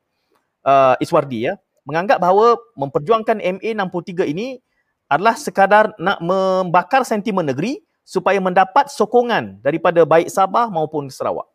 [0.67, 4.63] uh, Iswardi ya menganggap bahawa memperjuangkan MA 63 ini
[5.11, 11.47] adalah sekadar nak membakar sentimen negeri supaya mendapat sokongan daripada baik Sabah maupun Sarawak?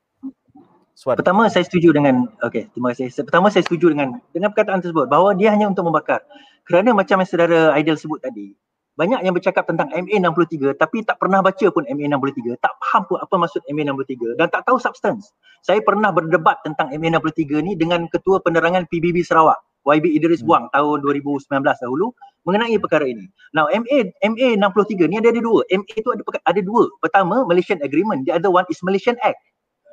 [0.97, 1.21] Suara.
[1.21, 3.13] Pertama saya setuju dengan okey terima kasih.
[3.21, 6.25] Pertama saya setuju dengan dengan perkataan tersebut bahawa dia hanya untuk membakar.
[6.65, 8.57] Kerana macam yang saudara Aidil sebut tadi,
[8.97, 13.35] banyak yang bercakap tentang MA63 tapi tak pernah baca pun MA63, tak faham pun apa
[13.37, 15.29] maksud MA63 dan tak tahu substance.
[15.61, 20.49] Saya pernah berdebat tentang MA63 ni dengan ketua penerangan PBB Sarawak, YB Idris hmm.
[20.49, 22.09] Buang tahun 2019 dahulu
[22.49, 23.29] mengenai perkara ini.
[23.53, 25.61] Now MA MA 63 ni ada ada dua.
[25.69, 26.89] MA itu ada ada dua.
[26.97, 29.37] Pertama Malaysian Agreement, the other one is Malaysian Act.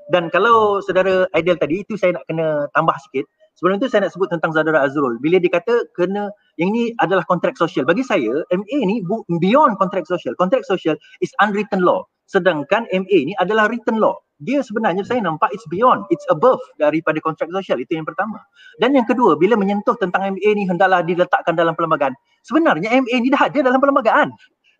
[0.08, 3.28] Dan kalau saudara Aidil tadi itu saya nak kena tambah sikit.
[3.54, 5.18] Sebelum itu saya nak sebut tentang saudara Azrul.
[5.22, 7.86] Bila dia kata kena yang ini adalah kontrak sosial.
[7.86, 9.00] Bagi saya MA ni
[9.38, 10.34] beyond kontrak sosial.
[10.34, 12.02] Kontrak sosial is unwritten law.
[12.26, 17.22] Sedangkan MA ni adalah written law dia sebenarnya saya nampak it's beyond, it's above daripada
[17.22, 17.78] kontrak sosial.
[17.78, 18.42] Itu yang pertama.
[18.82, 22.12] Dan yang kedua, bila menyentuh tentang MA ni hendaklah diletakkan dalam perlembagaan.
[22.42, 24.34] Sebenarnya MA ni dah ada dalam perlembagaan.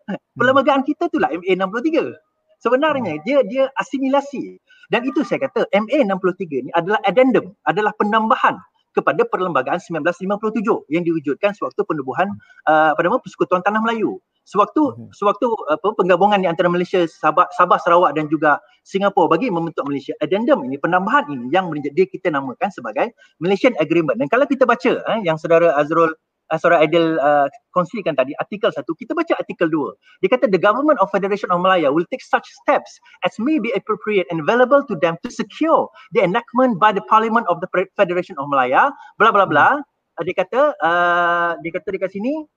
[0.05, 0.19] Hmm.
[0.35, 2.13] Perlembagaan kita itulah MA 63.
[2.59, 3.23] Sebenarnya hmm.
[3.23, 4.59] dia dia asimilasi.
[4.89, 8.57] Dan itu saya kata MA 63 ni adalah addendum, adalah penambahan
[8.95, 12.31] kepada perlembagaan 1957 yang diwujudkan sewaktu penubuhan
[12.71, 14.17] uh, apa nama Persekutuan Tanah Melayu.
[14.45, 15.09] Sewaktu uh-huh.
[15.09, 20.13] sewaktu apa penggabungan di antara Malaysia Sabah, Sabah Sarawak dan juga Singapura bagi membentuk Malaysia
[20.21, 23.09] addendum ini penambahan ini yang menjadi kita namakan sebagai
[23.41, 24.21] Malaysian Agreement.
[24.21, 26.13] Dan kalau kita baca eh, yang saudara Azrul
[26.51, 29.93] uh, saudara Adil uh, kongsikan tadi artikel satu kita baca artikel dua.
[30.21, 33.73] Dia kata the government of Federation of Malaya will take such steps as may be
[33.73, 38.35] appropriate and available to them to secure the enactment by the Parliament of the Federation
[38.37, 39.81] of Malaya bla bla bla.
[40.15, 42.47] Uh, dia kata uh, dia kata dekat sini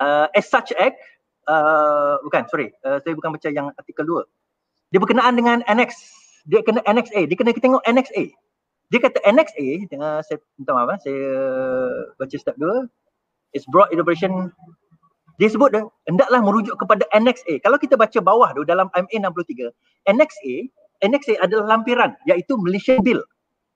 [0.00, 0.96] uh, as such act
[1.48, 4.24] uh, bukan sorry uh, saya bukan baca yang artikel 2
[4.94, 5.96] dia berkenaan dengan annex
[6.46, 8.30] dia kena annex A dia kena kita tengok annex A
[8.92, 9.68] dia kata annex A
[9.98, 11.22] uh, saya minta maaf eh, saya
[12.18, 12.86] baca step 2
[13.56, 14.50] is brought in operation
[15.36, 19.16] dia sebut dah hendaklah merujuk kepada annex A kalau kita baca bawah tu dalam MA
[19.18, 19.74] 63
[20.08, 20.56] annex A
[21.04, 23.20] Annex A adalah lampiran iaitu Malaysian Bill.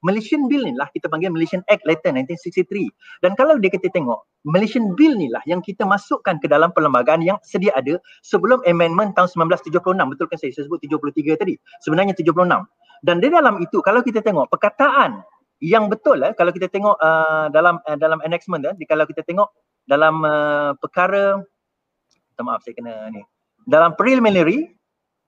[0.01, 2.89] Malaysian Bill ni lah kita panggil Malaysian Act Letter 1963.
[3.21, 7.21] Dan kalau dia kita tengok, Malaysian Bill ni lah yang kita masukkan ke dalam perlembagaan
[7.21, 9.77] yang sedia ada sebelum amendment tahun 1976.
[10.17, 11.61] Betul kan saya, saya sebut 73 tadi.
[11.85, 12.33] Sebenarnya 76.
[13.01, 15.25] Dan di dalam itu kalau kita tengok perkataan
[15.61, 19.53] yang betul eh, kalau kita tengok uh, dalam uh, dalam annexment eh, kalau kita tengok
[19.85, 21.37] dalam uh, perkara
[22.41, 23.21] maaf saya kena ni
[23.69, 24.73] dalam preliminary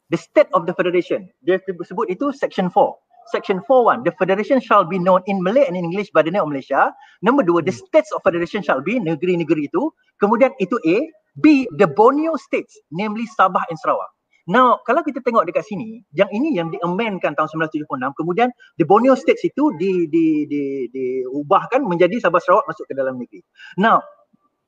[0.08, 2.96] the state of the federation dia sebut itu section 4
[3.30, 6.42] Section 4.1, the federation shall be known in Malay and in English by the name
[6.42, 6.90] of Malaysia.
[7.22, 7.86] Number 2, the hmm.
[7.86, 9.94] states of federation shall be negeri-negeri itu.
[10.18, 11.06] Kemudian itu A.
[11.38, 14.10] B, the Borneo states, namely Sabah and Sarawak.
[14.50, 19.14] Now, kalau kita tengok dekat sini, yang ini yang diamendkan tahun 1976, kemudian the Borneo
[19.14, 23.38] states itu di di di diubahkan menjadi Sabah Sarawak masuk ke dalam negeri.
[23.78, 24.02] Now,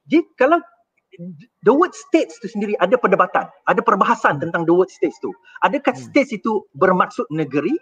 [0.07, 0.63] jadi kalau
[1.67, 5.35] the word states itu sendiri ada perdebatan, ada perbahasan tentang the word states itu.
[5.67, 6.05] Adakah hmm.
[6.07, 7.75] states itu bermaksud negeri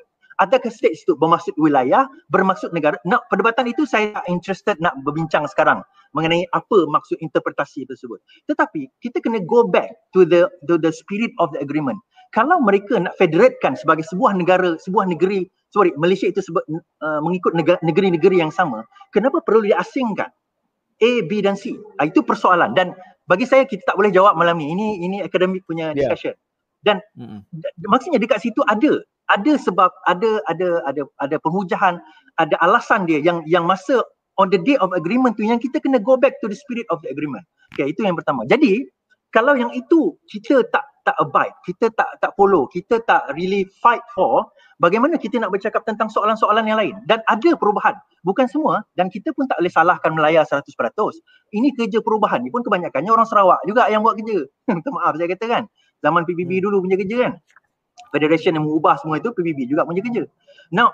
[0.43, 2.99] adakah states itu bermaksud wilayah, bermaksud negara?
[3.07, 8.19] Nak perdebatan itu saya tak interested nak berbincang sekarang mengenai apa maksud interpretasi tersebut.
[8.51, 11.97] Tetapi kita kena go back to the to the spirit of the agreement.
[12.35, 16.65] Kalau mereka nak federatekan sebagai sebuah negara, sebuah negeri, sorry, Malaysia itu sebut
[17.05, 17.53] uh, mengikut
[17.85, 20.33] negeri-negeri yang sama, kenapa perlu diasingkan?
[21.03, 21.77] A, B dan C.
[21.77, 22.97] Uh, itu persoalan dan
[23.29, 24.73] bagi saya kita tak boleh jawab malam ni.
[24.73, 26.09] Ini ini akademik punya ya.
[26.09, 26.33] discussion.
[26.33, 26.51] Yeah.
[26.83, 27.87] Dan mm-hmm.
[27.87, 28.99] maksudnya dekat situ ada
[29.31, 32.03] ada sebab ada ada ada ada permujahan
[32.41, 34.03] ada alasan dia yang yang masa
[34.41, 36.99] on the day of agreement tu yang kita kena go back to the spirit of
[37.05, 37.45] the agreement.
[37.77, 38.45] Okay, itu yang pertama.
[38.49, 38.89] Jadi
[39.33, 44.05] kalau yang itu kita tak tak abide, kita tak tak follow, kita tak really fight
[44.15, 44.47] for,
[44.79, 46.95] bagaimana kita nak bercakap tentang soalan-soalan yang lain?
[47.11, 47.97] Dan ada perubahan.
[48.23, 50.63] Bukan semua dan kita pun tak boleh salahkan Melaya 100%.
[51.59, 54.47] Ini kerja perubahan ni pun kebanyakannya orang Sarawak juga yang buat kerja.
[54.71, 55.65] Minta maaf saya kata kan.
[56.07, 56.65] Zaman PBB hmm.
[56.71, 57.33] dulu punya kerja kan
[58.11, 60.27] federation yang mengubah semua itu PBB juga punya kerja.
[60.75, 60.91] Now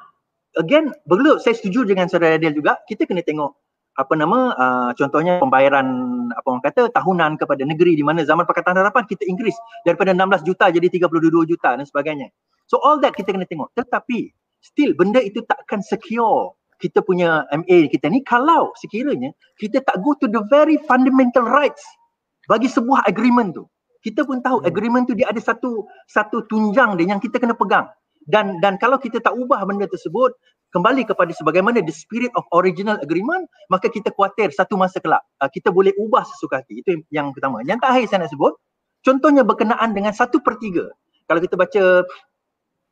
[0.58, 3.56] again perlu saya setuju dengan saudara Adel juga kita kena tengok
[3.98, 5.86] apa nama uh, contohnya pembayaran
[6.30, 10.46] apa orang kata tahunan kepada negeri di mana zaman Pakatan Harapan kita increase daripada 16
[10.46, 12.30] juta jadi 32 juta dan sebagainya.
[12.70, 13.74] So all that kita kena tengok.
[13.74, 14.30] Tetapi
[14.62, 20.14] still benda itu takkan secure kita punya MA kita ni kalau sekiranya kita tak go
[20.22, 21.82] to the very fundamental rights
[22.46, 23.66] bagi sebuah agreement tu
[24.02, 24.68] kita pun tahu hmm.
[24.70, 27.90] agreement tu dia ada satu satu tunjang dia yang kita kena pegang.
[28.28, 30.36] Dan dan kalau kita tak ubah benda tersebut
[30.76, 35.24] kembali kepada sebagaimana the spirit of original agreement maka kita khawatir satu masa kelak.
[35.40, 36.84] Uh, kita boleh ubah sesuka hati.
[36.84, 37.64] Itu yang pertama.
[37.64, 38.52] Yang terakhir saya nak sebut
[39.02, 40.92] contohnya berkenaan dengan satu per tiga.
[41.24, 42.04] Kalau kita baca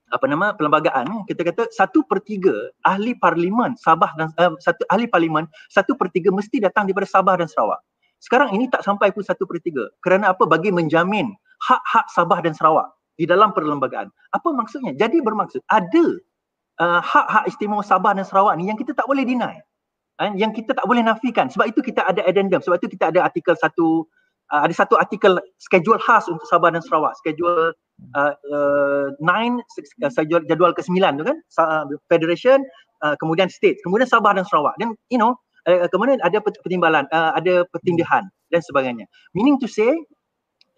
[0.07, 2.55] apa nama perlembagaan kita kata satu per tiga
[2.87, 7.35] ahli parlimen Sabah dan uh, satu ahli parlimen satu per tiga mesti datang daripada Sabah
[7.35, 7.83] dan Sarawak
[8.21, 9.87] sekarang ini tak sampai pun satu per tiga.
[10.01, 10.49] Kerana apa?
[10.49, 11.33] Bagi menjamin
[11.69, 14.09] hak-hak Sabah dan Sarawak di dalam perlembagaan.
[14.33, 14.93] Apa maksudnya?
[14.97, 16.05] Jadi bermaksud ada
[16.81, 19.57] uh, hak-hak istimewa Sabah dan Sarawak ni yang kita tak boleh deny.
[20.17, 21.49] Uh, yang kita tak boleh nafikan.
[21.53, 22.61] Sebab itu kita ada addendum.
[22.65, 24.09] Sebab itu kita ada artikel satu,
[24.53, 27.17] uh, ada satu artikel schedule khas untuk Sabah dan Sarawak.
[27.21, 27.77] Schedule
[28.17, 29.61] uh, uh, nine,
[30.05, 30.13] uh,
[30.49, 31.37] jadual ke-9 tu kan.
[31.61, 32.65] Uh, Federation,
[33.05, 34.77] uh, kemudian state, kemudian Sabah dan Sarawak.
[34.81, 38.25] Dan you know, uh, kemudian ada pertimbangan, uh, ada pertindahan
[38.55, 39.05] dan sebagainya.
[39.35, 39.91] Meaning to say,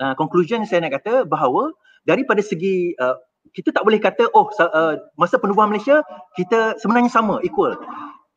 [0.01, 1.71] uh, conclusion saya nak kata bahawa
[2.09, 3.17] daripada segi uh,
[3.53, 6.05] kita tak boleh kata oh uh, masa penubuhan Malaysia
[6.37, 7.77] kita sebenarnya sama equal.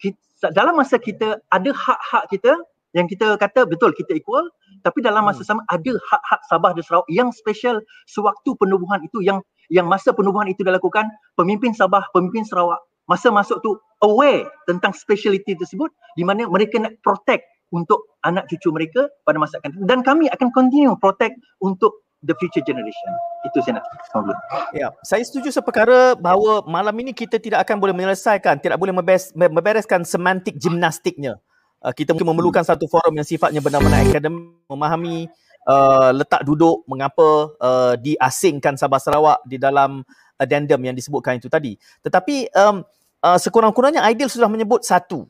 [0.01, 2.57] Kita, dalam masa kita ada hak-hak kita
[2.91, 4.43] yang kita kata betul kita equal
[4.83, 5.49] tapi dalam masa hmm.
[5.49, 9.39] sama ada hak-hak Sabah dan Sarawak yang special sewaktu penubuhan itu yang
[9.71, 11.07] yang masa penubuhan itu dilakukan
[11.39, 16.97] pemimpin Sabah, pemimpin Sarawak masa masuk tu aware tentang speciality tersebut di mana mereka nak
[17.05, 22.37] protect untuk anak cucu mereka pada masa akan dan kami akan continue protect untuk the
[22.37, 23.11] future generation.
[23.45, 24.37] Itu saya nak sambung.
[24.77, 28.93] Ya, saya setuju seperkara bahawa malam ini kita tidak akan boleh menyelesaikan, tidak boleh
[29.33, 31.41] membereskan semantik gimnastiknya.
[31.81, 35.25] Uh, kita mungkin memerlukan satu forum yang sifatnya benar-benar akademik memahami
[35.65, 40.05] uh, letak duduk mengapa uh, diasingkan Sabah Sarawak di dalam
[40.41, 41.77] addendum yang disebutkan itu tadi.
[42.01, 42.81] Tetapi um,
[43.21, 45.29] uh, sekurang-kurangnya Aidil sudah menyebut satu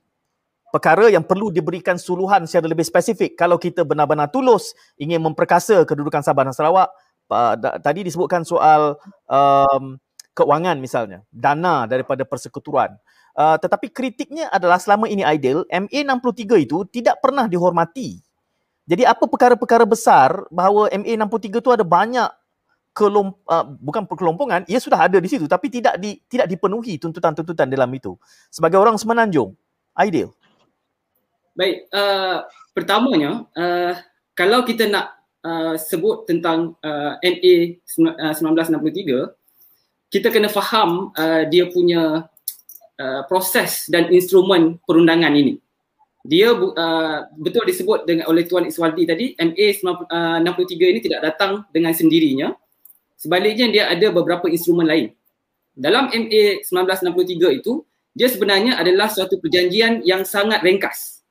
[0.71, 6.23] perkara yang perlu diberikan suluhan secara lebih spesifik kalau kita benar-benar tulus ingin memperkasa kedudukan
[6.23, 6.89] Sabah dan Sarawak.
[7.31, 8.99] Uh, tadi disebutkan soal
[9.31, 9.95] um,
[10.35, 12.95] keuangan misalnya, dana daripada persekutuan.
[13.31, 18.19] Uh, tetapi kritiknya adalah selama ini Aidil, MA63 itu tidak pernah dihormati.
[18.83, 22.27] Jadi apa perkara-perkara besar bahawa MA63 itu ada banyak
[22.91, 27.71] kelomp, uh, bukan perkelompongan ia sudah ada di situ tapi tidak di tidak dipenuhi tuntutan-tuntutan
[27.71, 28.15] dalam itu
[28.51, 29.55] sebagai orang semenanjung
[29.95, 30.31] ideal
[31.55, 32.43] baik uh,
[32.75, 33.95] pertamanya uh,
[34.35, 37.55] kalau kita nak uh, sebut tentang uh, MA
[37.87, 39.41] 1963
[40.11, 42.27] kita kena faham uh, dia punya
[42.99, 45.57] uh, proses dan instrumen perundangan ini.
[46.21, 51.65] Dia uh, betul disebut dengan oleh Tuan Iswaldi tadi, MA 63 uh, ini tidak datang
[51.73, 52.53] dengan sendirinya.
[53.21, 55.13] Sebaliknya dia ada beberapa instrumen lain.
[55.77, 57.85] Dalam MA 1963 itu,
[58.17, 61.21] dia sebenarnya adalah suatu perjanjian yang sangat ringkas.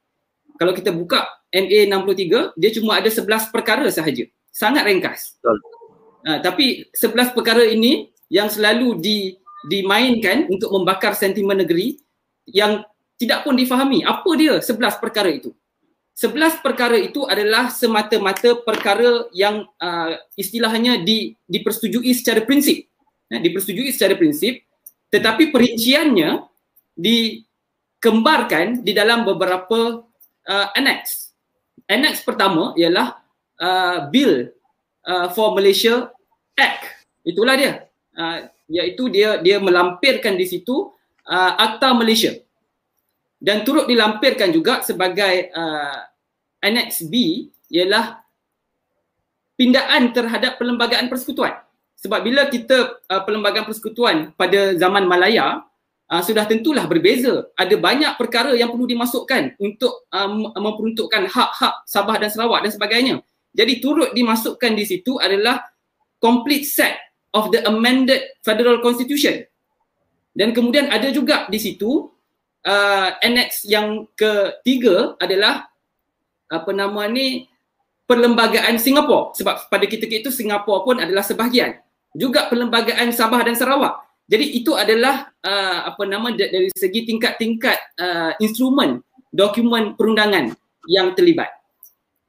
[0.55, 4.23] Kalau kita buka MA 63, dia cuma ada 11 perkara sahaja.
[4.55, 5.35] Sangat ringkas.
[6.23, 9.35] Uh, tapi 11 perkara ini yang selalu di,
[9.67, 11.99] dimainkan untuk membakar sentimen negeri
[12.47, 12.87] yang
[13.19, 15.51] tidak pun difahami apa dia 11 perkara itu.
[16.15, 22.85] 11 perkara itu adalah semata-mata perkara yang uh, istilahnya di, dipersetujui secara prinsip.
[23.31, 24.67] Ya, dipersetujui secara prinsip
[25.11, 26.47] tetapi perinciannya
[26.95, 30.07] dikembarkan di dalam beberapa
[30.47, 31.35] uh, annex.
[31.91, 33.19] Annex pertama ialah
[33.59, 34.55] uh, Bill
[35.03, 36.15] uh, for Malaysia
[36.55, 37.11] Act.
[37.27, 37.73] Itulah dia
[38.15, 40.95] uh, iaitu dia dia melampirkan di situ
[41.27, 42.39] uh, Akta Malaysia
[43.41, 46.05] dan turut dilampirkan juga sebagai uh,
[46.61, 48.21] Annex B ialah
[49.57, 51.57] pindaan terhadap perlembagaan persekutuan.
[51.97, 55.65] Sebab bila kita uh, perlembagaan persekutuan pada zaman Malaya
[56.13, 57.49] uh, sudah tentulah berbeza.
[57.57, 63.15] Ada banyak perkara yang perlu dimasukkan untuk um, memperuntukkan hak-hak Sabah dan Sarawak dan sebagainya.
[63.57, 65.65] Jadi turut dimasukkan di situ adalah
[66.21, 67.01] complete set
[67.33, 69.43] of the amended federal constitution.
[70.31, 72.11] Dan kemudian ada juga di situ
[72.67, 75.69] uh, annex yang ketiga adalah
[76.51, 77.47] apa nama ni
[78.05, 81.79] perlembagaan Singapura sebab pada kita itu Singapura pun adalah sebahagian.
[82.11, 84.03] Juga perlembagaan Sabah dan Sarawak.
[84.27, 90.55] Jadi itu adalah uh, apa nama dari segi tingkat-tingkat uh, instrumen dokumen perundangan
[90.91, 91.51] yang terlibat.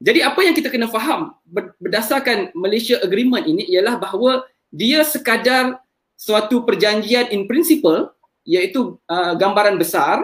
[0.02, 1.34] Jadi apa yang kita kena faham
[1.78, 5.78] berdasarkan Malaysia Agreement ini ialah bahawa dia sekadar
[6.18, 8.10] suatu perjanjian in principle
[8.42, 10.22] iaitu uh, gambaran besar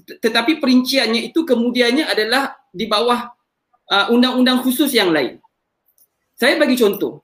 [0.00, 3.30] tetapi perinciannya itu kemudiannya adalah di bawah
[3.90, 5.36] uh, undang-undang khusus yang lain.
[6.38, 7.20] Saya bagi contoh.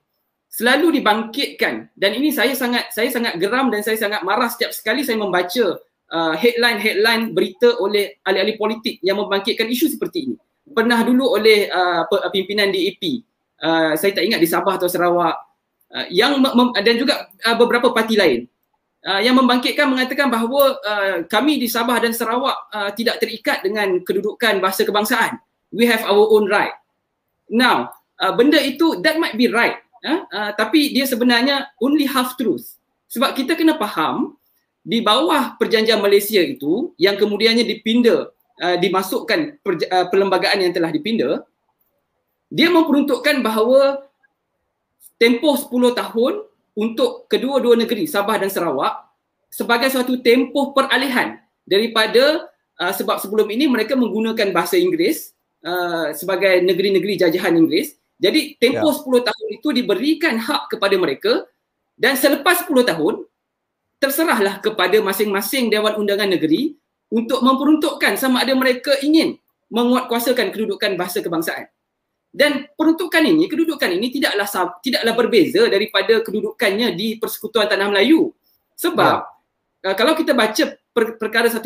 [0.47, 5.03] Selalu dibangkitkan dan ini saya sangat saya sangat geram dan saya sangat marah setiap sekali
[5.03, 5.77] saya membaca
[6.09, 10.35] uh, headline-headline berita oleh ahli-ahli politik yang membangkitkan isu seperti ini.
[10.71, 13.27] Pernah dulu oleh uh, pimpinan DAP.
[13.57, 15.35] Uh, saya tak ingat di Sabah atau Sarawak
[15.93, 16.39] uh, yang
[16.77, 18.47] dan juga uh, beberapa parti lain
[19.07, 24.03] uh, yang membangkitkan mengatakan bahawa uh, kami di Sabah dan Sarawak uh, tidak terikat dengan
[24.03, 25.39] kedudukan bahasa kebangsaan.
[25.71, 26.75] We have our own right.
[27.47, 29.79] Now, uh, benda itu that might be right.
[30.03, 32.75] Uh, uh, tapi dia sebenarnya only half truth.
[33.07, 34.35] Sebab kita kena faham
[34.83, 40.91] di bawah perjanjian Malaysia itu yang kemudiannya dipinda uh, dimasukkan perj- uh, perlembagaan yang telah
[40.91, 41.43] dipinda
[42.47, 44.07] dia memperuntukkan bahawa
[45.19, 46.33] tempoh 10 tahun
[46.77, 49.09] untuk kedua-dua negeri Sabah dan Sarawak
[49.49, 52.45] sebagai suatu tempoh peralihan daripada
[52.77, 55.33] uh, sebab sebelum ini mereka menggunakan bahasa Inggeris
[55.65, 57.97] uh, sebagai negeri-negeri jajahan Inggeris.
[58.21, 59.25] Jadi tempoh ya.
[59.25, 61.45] 10 tahun itu diberikan hak kepada mereka
[61.97, 63.25] dan selepas 10 tahun
[63.97, 66.77] terserahlah kepada masing-masing Dewan Undangan Negeri
[67.09, 69.37] untuk memperuntukkan sama ada mereka ingin
[69.73, 71.69] menguatkuasakan kedudukan bahasa kebangsaan.
[72.31, 74.45] Dan peruntukan ini, kedudukan ini tidaklah
[74.83, 78.35] tidaklah berbeza daripada kedudukannya di Persekutuan Tanah Melayu.
[78.77, 79.17] Sebab
[79.83, 79.89] ya.
[79.91, 81.65] uh, kalau kita baca per, perkara 152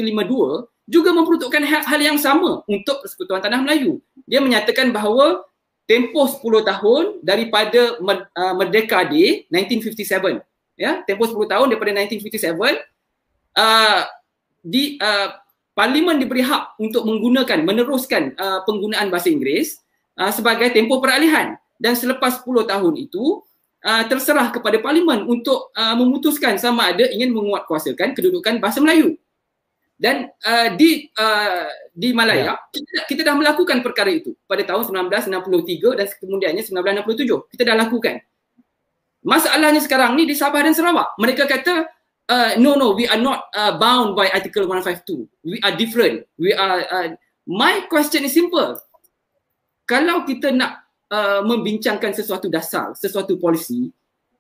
[0.88, 4.00] juga memperuntukkan hal, hal yang sama untuk Persekutuan Tanah Melayu.
[4.24, 5.44] Dia menyatakan bahawa
[5.92, 10.40] tempoh 10 tahun daripada uh, Merdeka Day 1957
[10.80, 12.80] ya tempoh 10 tahun daripada 1957
[13.60, 14.02] uh,
[14.64, 15.36] di uh,
[15.76, 19.84] parlimen diberi hak untuk menggunakan meneruskan uh, penggunaan bahasa Inggeris
[20.22, 23.42] uh, sebagai tempoh peralihan dan selepas 10 tahun itu
[23.82, 29.18] uh, terserah kepada parlimen untuk uh, memutuskan sama ada ingin menguatkuasakan kedudukan bahasa Melayu.
[30.02, 32.54] Dan uh, di uh, di Malaya ya.
[32.74, 38.18] kita, kita dah melakukan perkara itu pada tahun 1963 dan kemudiannya 1967 kita dah lakukan.
[39.22, 41.86] Masalahnya sekarang ni di Sabah dan Sarawak mereka kata
[42.34, 45.30] uh, no no we are not uh, bound by article 152.
[45.46, 46.26] We are different.
[46.34, 47.14] We are uh,
[47.46, 48.82] my question is simple
[49.86, 53.92] kalau kita nak uh, membincangkan sesuatu dasar, sesuatu polisi,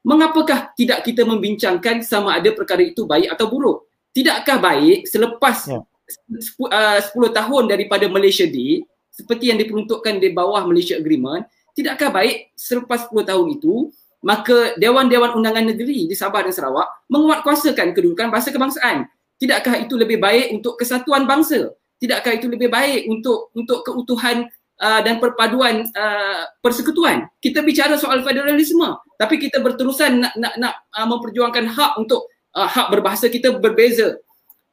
[0.01, 3.85] mengapakah tidak kita membincangkan sama ada perkara itu baik atau buruk?
[4.11, 5.79] Tidakkah baik selepas ya.
[5.79, 12.55] uh, 10 tahun daripada Malaysia Day, seperti yang diperuntukkan di bawah Malaysia Agreement, tidakkah baik
[12.55, 18.53] selepas 10 tahun itu, maka Dewan-Dewan Undangan Negeri di Sabah dan Sarawak menguatkuasakan kedudukan bahasa
[18.53, 19.09] kebangsaan?
[19.41, 21.73] Tidakkah itu lebih baik untuk kesatuan bangsa?
[21.97, 24.45] Tidakkah itu lebih baik untuk untuk keutuhan
[24.81, 27.29] uh, dan perpaduan uh, persekutuan.
[27.37, 32.25] Kita bicara soal federalisme, tapi kita berterusan nak nak, nak uh, memperjuangkan hak untuk
[32.57, 34.17] uh, hak berbahasa kita berbeza.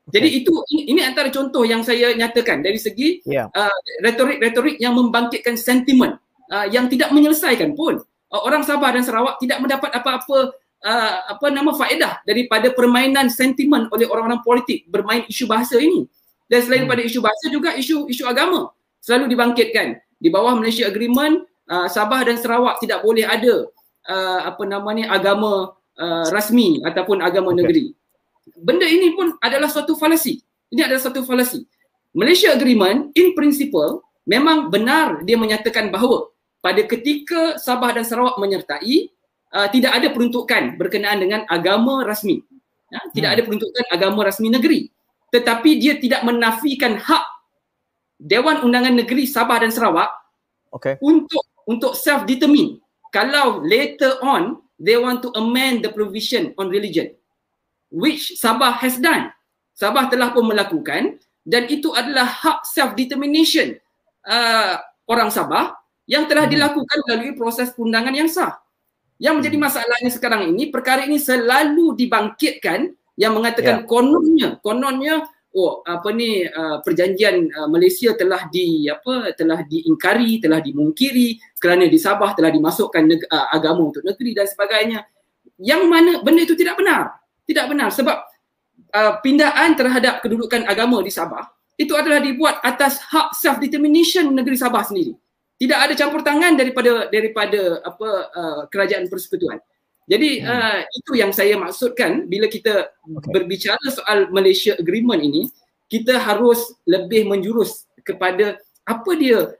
[0.09, 3.44] Jadi itu ini antara contoh yang saya nyatakan dari segi yeah.
[3.52, 6.16] uh, retorik-retorik yang membangkitkan sentimen
[6.48, 8.00] uh, yang tidak menyelesaikan pun
[8.32, 13.84] uh, orang Sabah dan Sarawak tidak mendapat apa-apa uh, apa nama faedah daripada permainan sentimen
[13.92, 16.09] oleh orang-orang politik bermain isu bahasa ini.
[16.48, 16.92] Dan selain hmm.
[16.96, 18.72] pada isu bahasa juga isu isu agama
[19.03, 19.99] selalu dibangkitkan.
[20.18, 23.70] Di bawah Malaysia Agreement uh, Sabah dan Sarawak tidak boleh ada
[24.11, 27.59] uh, apa nama ni agama uh, rasmi ataupun agama okay.
[27.62, 27.86] negeri
[28.57, 30.40] benda ini pun adalah suatu falasi.
[30.72, 31.64] Ini adalah suatu falasi.
[32.16, 36.32] Malaysia Agreement in principle memang benar dia menyatakan bahawa
[36.64, 39.12] pada ketika Sabah dan Sarawak menyertai
[39.53, 42.40] uh, tidak ada peruntukan berkenaan dengan agama rasmi.
[42.88, 43.36] Ya, tidak hmm.
[43.36, 44.80] ada peruntukan agama rasmi negeri.
[45.28, 47.24] Tetapi dia tidak menafikan hak
[48.18, 50.10] Dewan Undangan Negeri Sabah dan Sarawak
[50.74, 50.98] okay.
[50.98, 52.82] untuk untuk self determine
[53.14, 57.14] kalau later on they want to amend the provision on religion
[57.88, 59.32] which Sabah has done.
[59.78, 63.78] Sabah telah pun melakukan dan itu adalah hak self determination
[64.26, 66.52] uh, orang Sabah yang telah hmm.
[66.58, 68.58] dilakukan melalui proses perundangan yang sah.
[69.22, 69.64] Yang menjadi hmm.
[69.70, 73.86] masalahnya sekarang ini perkara ini selalu dibangkitkan yang mengatakan yeah.
[73.86, 75.14] kononnya kononnya
[75.59, 81.90] oh apa ni uh, perjanjian uh, Malaysia telah di apa telah diingkari telah dimungkiri kerana
[81.90, 85.02] di Sabah telah dimasukkan neg- uh, agama untuk negeri dan sebagainya
[85.59, 88.22] yang mana benda itu tidak benar tidak benar sebab
[88.94, 94.59] uh, pindaan terhadap kedudukan agama di Sabah itu adalah dibuat atas hak self determination negeri
[94.59, 95.14] Sabah sendiri.
[95.59, 99.62] Tidak ada campur tangan daripada daripada apa uh, kerajaan persekutuan.
[100.09, 100.48] Jadi hmm.
[100.48, 103.28] uh, itu yang saya maksudkan bila kita okay.
[103.28, 105.52] berbicara soal Malaysia Agreement ini,
[105.84, 108.56] kita harus lebih menjurus kepada
[108.88, 109.52] apa dia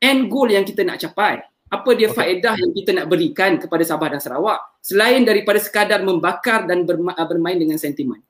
[0.00, 2.16] end goal yang kita nak capai apa dia okay.
[2.38, 7.16] faedah yang kita nak berikan kepada Sabah dan Sarawak selain daripada sekadar membakar dan berma-
[7.16, 8.22] uh, bermain dengan sentimen.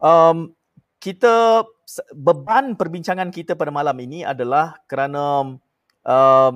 [0.00, 0.56] Um,
[0.96, 1.64] kita
[2.16, 5.56] beban perbincangan kita pada malam ini adalah kerana
[6.06, 6.52] um,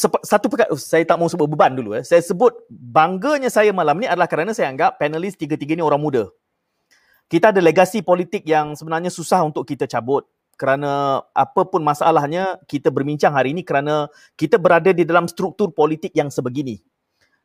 [0.00, 2.02] satu perkara saya tak mau sebut beban dulu eh.
[2.02, 6.24] Saya sebut bangganya saya malam ni adalah kerana saya anggap panelis tiga-tiga ni orang muda.
[7.28, 10.28] Kita ada legasi politik yang sebenarnya susah untuk kita cabut
[10.60, 16.12] kerana apa pun masalahnya kita berbincang hari ini kerana kita berada di dalam struktur politik
[16.12, 16.78] yang sebegini.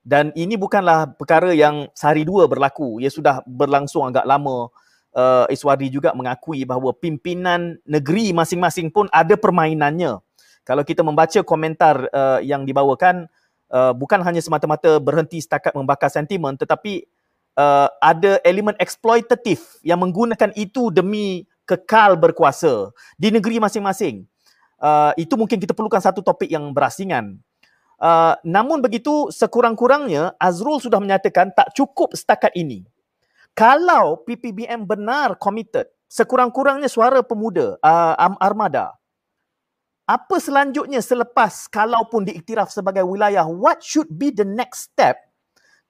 [0.07, 3.03] Dan ini bukanlah perkara yang sehari dua berlaku.
[3.03, 4.71] Ia sudah berlangsung agak lama.
[5.17, 10.21] Uh, Iswadi juga mengakui bahawa pimpinan negeri masing-masing pun ada permainannya.
[10.68, 13.32] Kalau kita membaca komentar uh, yang dibawakan,
[13.72, 17.07] uh, bukan hanya semata-mata berhenti setakat membakar sentimen tetapi
[17.55, 24.28] uh, ada elemen eksploitatif yang menggunakan itu demi kekal berkuasa di negeri masing-masing.
[24.78, 27.39] Uh, itu mungkin kita perlukan satu topik yang berasingan.
[27.97, 32.86] Uh, namun begitu, sekurang-kurangnya Azrul sudah menyatakan tak cukup setakat ini.
[33.57, 38.93] Kalau PPBM benar committed, sekurang-kurangnya suara pemuda, uh, armada,
[40.07, 45.19] apa selanjutnya selepas kalaupun diiktiraf sebagai wilayah, what should be the next step?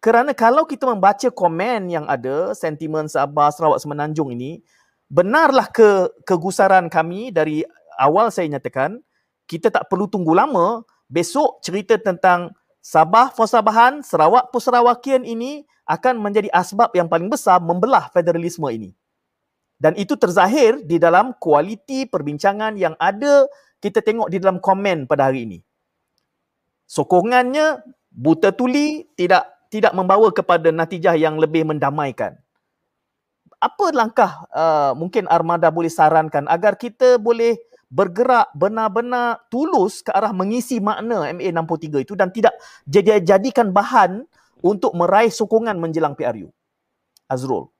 [0.01, 4.65] Kerana kalau kita membaca komen yang ada, sentimen Sabah, Sarawak, Semenanjung ini,
[5.05, 7.61] benarlah ke kegusaran kami dari
[8.01, 8.97] awal saya nyatakan
[9.45, 12.51] kita tak perlu tunggu lama besok cerita tentang
[12.81, 18.91] Sabah Persabahan Sarawak Perserawakian ini akan menjadi asbab yang paling besar membelah federalisme ini
[19.77, 23.45] dan itu terzahir di dalam kualiti perbincangan yang ada
[23.83, 25.59] kita tengok di dalam komen pada hari ini
[26.87, 32.37] sokongannya buta tuli tidak tidak membawa kepada natijah yang lebih mendamaikan
[33.57, 37.57] apa langkah uh, mungkin Armada boleh sarankan agar kita boleh
[37.87, 42.53] bergerak benar-benar tulus ke arah mengisi makna MA63 itu dan tidak
[43.23, 44.27] jadikan bahan
[44.59, 46.51] untuk meraih sokongan menjelang PRU.
[47.31, 47.71] Azrul.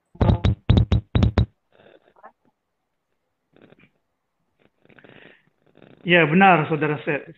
[6.08, 7.36] Ya benar saudara Syed.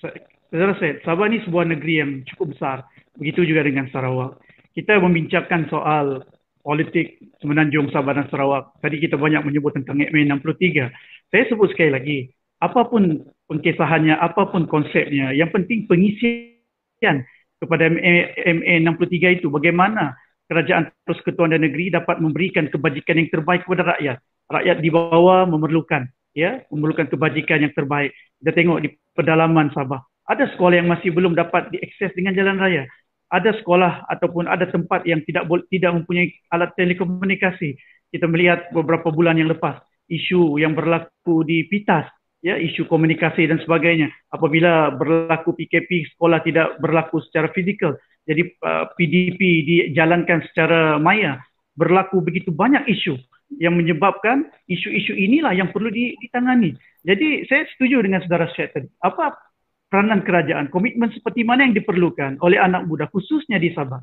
[0.53, 2.85] Saudara Syed, Sabah ini sebuah negeri yang cukup besar.
[3.17, 4.37] Begitu juga dengan Sarawak.
[4.77, 6.21] Kita membincangkan soal
[6.61, 8.77] politik Semenanjung Sabah dan Sarawak.
[8.77, 10.85] Tadi kita banyak menyebut tentang MA 63.
[11.33, 12.17] Saya sebut sekali lagi,
[12.61, 17.25] apapun pengkisahannya, apapun konsepnya, yang penting pengisian
[17.57, 20.13] kepada MA 63 itu bagaimana
[20.45, 24.21] kerajaan persekutuan dan negeri dapat memberikan kebajikan yang terbaik kepada rakyat.
[24.45, 26.05] Rakyat di bawah memerlukan
[26.39, 28.15] ya, memerlukan kebajikan yang terbaik.
[28.39, 29.99] Kita tengok di pedalaman Sabah.
[30.29, 32.87] Ada sekolah yang masih belum dapat diakses dengan jalan raya
[33.29, 37.77] ada sekolah ataupun ada tempat yang tidak tidak mempunyai alat telekomunikasi.
[38.09, 39.77] Kita melihat beberapa bulan yang lepas
[40.09, 42.09] isu yang berlaku di Pitas,
[42.41, 44.09] ya isu komunikasi dan sebagainya.
[44.33, 47.93] Apabila berlaku PKP, sekolah tidak berlaku secara fizikal.
[48.25, 51.39] Jadi uh, PDP dijalankan secara maya.
[51.79, 53.15] berlaku begitu banyak isu
[53.57, 56.77] yang menyebabkan isu-isu inilah yang perlu ditangani.
[57.01, 58.87] Jadi saya setuju dengan saudara Syed tadi.
[59.01, 59.33] Apa
[59.89, 63.99] peranan kerajaan, komitmen seperti mana yang diperlukan oleh anak muda khususnya di Sabah.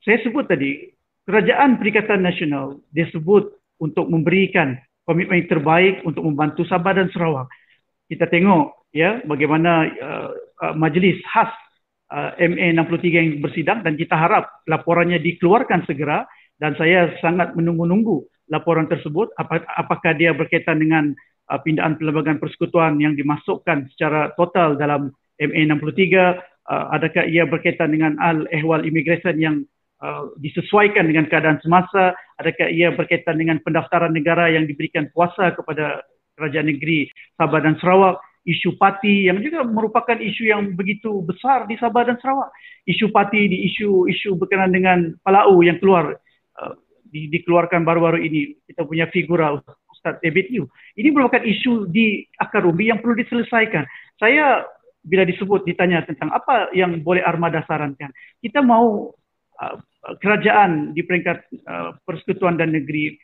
[0.00, 0.88] Saya sebut tadi,
[1.28, 3.52] kerajaan Perikatan Nasional disebut
[3.82, 7.52] untuk memberikan komitmen yang terbaik untuk membantu Sabah dan Sarawak.
[8.08, 10.30] Kita tengok ya bagaimana uh,
[10.62, 11.52] uh, majlis khas
[12.14, 16.24] uh, MA 63 yang bersidang dan kita harap laporannya dikeluarkan segera
[16.56, 19.32] dan saya sangat menunggu-nunggu laporan tersebut.
[19.38, 21.12] Apakah dia berkaitan dengan
[21.50, 25.76] uh, pindaan perlembagaan persekutuan yang dimasukkan secara total dalam MA 63
[26.70, 29.56] uh, adakah ia berkaitan dengan al ehwal immigration yang
[30.00, 32.16] uh, disesuaikan dengan keadaan semasa?
[32.40, 36.02] Adakah ia berkaitan dengan pendaftaran negara yang diberikan kuasa kepada
[36.36, 38.20] kerajaan negeri Sabah dan Sarawak?
[38.46, 42.54] Isu parti yang juga merupakan isu yang begitu besar di Sabah dan Sarawak.
[42.86, 46.14] Isu parti di isu-isu berkenaan dengan Palau yang keluar
[46.62, 46.74] uh,
[47.06, 48.56] di, dikeluarkan baru-baru ini.
[48.66, 49.54] Kita punya figura
[49.90, 50.64] Ustaz David Yu.
[50.98, 53.86] Ini merupakan isu di akar umbi yang perlu diselesaikan.
[54.20, 54.66] Saya
[55.06, 58.10] bila disebut ditanya tentang apa yang boleh armada sarankan.
[58.42, 59.14] Kita mau
[59.62, 59.76] uh,
[60.18, 63.14] kerajaan di peringkat uh, persekutuan dan negeri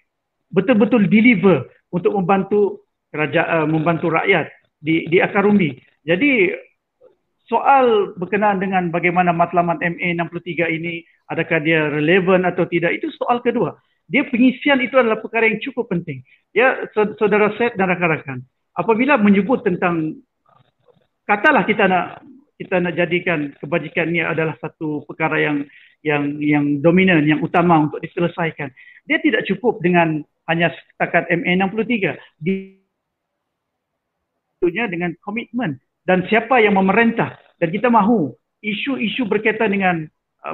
[0.52, 5.74] betul-betul deliver untuk membantu kerajaan uh, membantu rakyat di di akar umbi.
[6.06, 6.54] Jadi
[7.46, 11.02] soal berkenaan dengan bagaimana matlamat MA 63 ini
[11.32, 13.80] adakah dia relevan atau tidak itu soal kedua.
[14.06, 16.20] Dia pengisian itu adalah perkara yang cukup penting.
[16.52, 18.44] Ya saudara Syed dan rakan-rakan,
[18.76, 20.20] apabila menyebut tentang
[21.24, 22.20] katalah kita nak
[22.60, 25.64] kita nak jadikan kebajikan ini adalah satu perkara yang
[26.04, 28.68] yang yang dominan, yang utama untuk diselesaikan.
[29.08, 30.20] Dia tidak cukup dengan
[30.50, 32.18] hanya setakat MA 63.
[34.62, 38.30] Dia dengan komitmen dan siapa yang memerintah dan kita mahu
[38.62, 40.06] isu-isu berkaitan dengan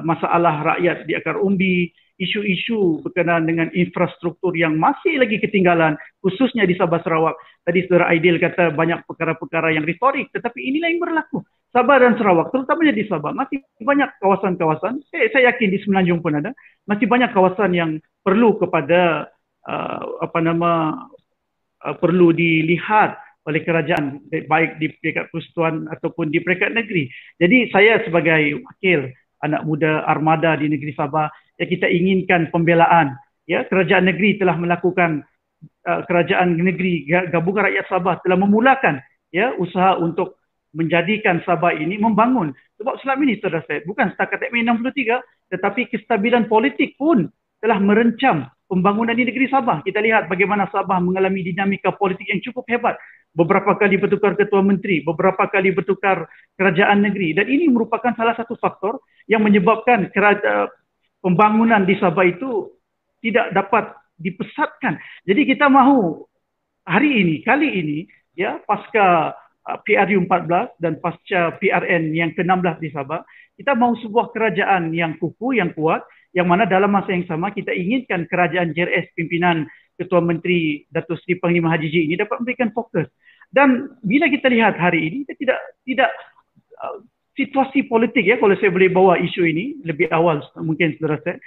[0.05, 6.75] masalah rakyat di akar umbi, isu-isu berkenaan dengan infrastruktur yang masih lagi ketinggalan khususnya di
[6.75, 7.39] Sabah Sarawak.
[7.63, 11.47] Tadi saudara Aidil kata banyak perkara-perkara yang retorik tetapi inilah yang berlaku.
[11.71, 16.35] Sabah dan Sarawak terutamanya di Sabah masih banyak kawasan-kawasan, eh, saya yakin di Semenanjung pun
[16.35, 16.51] ada,
[16.89, 17.91] masih banyak kawasan yang
[18.25, 19.31] perlu kepada
[19.69, 20.97] uh, apa nama
[21.85, 27.09] uh, perlu dilihat oleh kerajaan baik di peringkat persekutuan ataupun di peringkat negeri.
[27.41, 29.13] Jadi saya sebagai wakil
[29.45, 33.15] anak muda armada di negeri Sabah ya kita inginkan pembelaan.
[33.49, 35.25] Ya kerajaan negeri telah melakukan
[35.89, 39.01] uh, kerajaan negeri gabungan rakyat Sabah telah memulakan
[39.33, 40.37] ya usaha untuk
[40.77, 42.53] menjadikan Sabah ini membangun.
[42.77, 47.27] Sebab selama ini saudara saya bukan setakat MA 63 tetapi kestabilan politik pun
[47.59, 49.81] telah merencam pembangunan di negeri Sabah.
[49.81, 53.01] Kita lihat bagaimana Sabah mengalami dinamika politik yang cukup hebat
[53.39, 56.27] beberapa kali bertukar ketua menteri, beberapa kali bertukar
[56.59, 58.99] kerajaan negeri dan ini merupakan salah satu faktor
[59.31, 60.67] yang menyebabkan kerajaan
[61.23, 62.75] pembangunan di Sabah itu
[63.23, 64.99] tidak dapat dipesatkan.
[65.23, 66.27] Jadi kita mahu
[66.83, 67.99] hari ini, kali ini
[68.35, 73.23] ya pasca uh, PRU 14 dan pasca PRN yang ke-16 di Sabah,
[73.55, 76.03] kita mahu sebuah kerajaan yang kukuh, yang kuat,
[76.35, 79.67] yang mana dalam masa yang sama kita inginkan kerajaan JRS pimpinan
[79.99, 83.11] Ketua Menteri Datuk Seri Panglima Haji J ini dapat memberikan fokus.
[83.51, 86.11] Dan bila kita lihat hari ini, kita tidak tidak
[86.79, 87.03] uh,
[87.35, 91.39] situasi politik ya kalau saya boleh bawa isu ini lebih awal mungkin saudara saya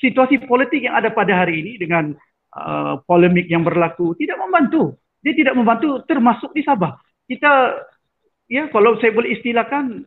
[0.00, 2.16] situasi politik yang ada pada hari ini dengan
[2.56, 4.96] uh, polemik yang berlaku tidak membantu.
[5.24, 6.96] Dia tidak membantu termasuk di Sabah.
[7.24, 7.80] Kita
[8.48, 10.04] ya kalau saya boleh istilahkan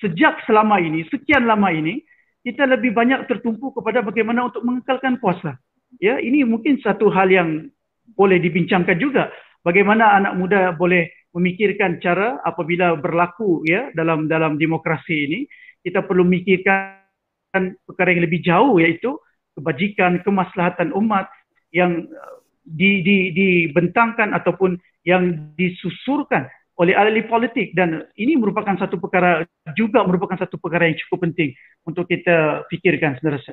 [0.00, 2.04] sejak selama ini sekian lama ini
[2.44, 5.56] kita lebih banyak tertumpu kepada bagaimana untuk mengekalkan kuasa
[5.98, 7.68] ya ini mungkin satu hal yang
[8.12, 9.32] boleh dibincangkan juga.
[9.64, 15.40] Bagaimana anak muda boleh memikirkan cara apabila berlaku ya dalam dalam demokrasi ini.
[15.84, 19.20] Kita perlu memikirkan perkara yang lebih jauh iaitu
[19.52, 21.28] kebajikan kemaslahatan umat
[21.76, 26.48] yang uh, di, di, dibentangkan ataupun yang disusurkan
[26.80, 27.76] oleh ahli politik.
[27.76, 29.44] Dan ini merupakan satu perkara
[29.76, 31.52] juga merupakan satu perkara yang cukup penting
[31.84, 33.52] untuk kita fikirkan sebenarnya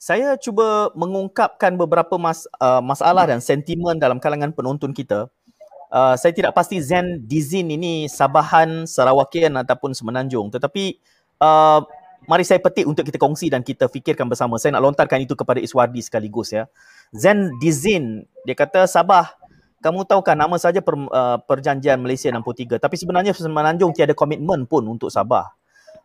[0.00, 5.28] saya cuba mengungkapkan beberapa mas, uh, masalah dan sentimen dalam kalangan penonton kita.
[5.92, 10.48] Uh, saya tidak pasti Zen Dizin ini Sabahan, Sarawakian ataupun Semenanjung.
[10.48, 10.96] Tetapi
[11.44, 11.84] uh,
[12.24, 14.56] mari saya petik untuk kita kongsi dan kita fikirkan bersama.
[14.56, 16.64] Saya nak lontarkan itu kepada Iswardi sekaligus ya.
[17.12, 19.36] Zen Dizin, dia kata Sabah,
[19.84, 22.80] kamu tahu kan nama saja per, uh, perjanjian Malaysia 63.
[22.80, 25.59] Tapi sebenarnya Semenanjung tiada komitmen pun untuk Sabah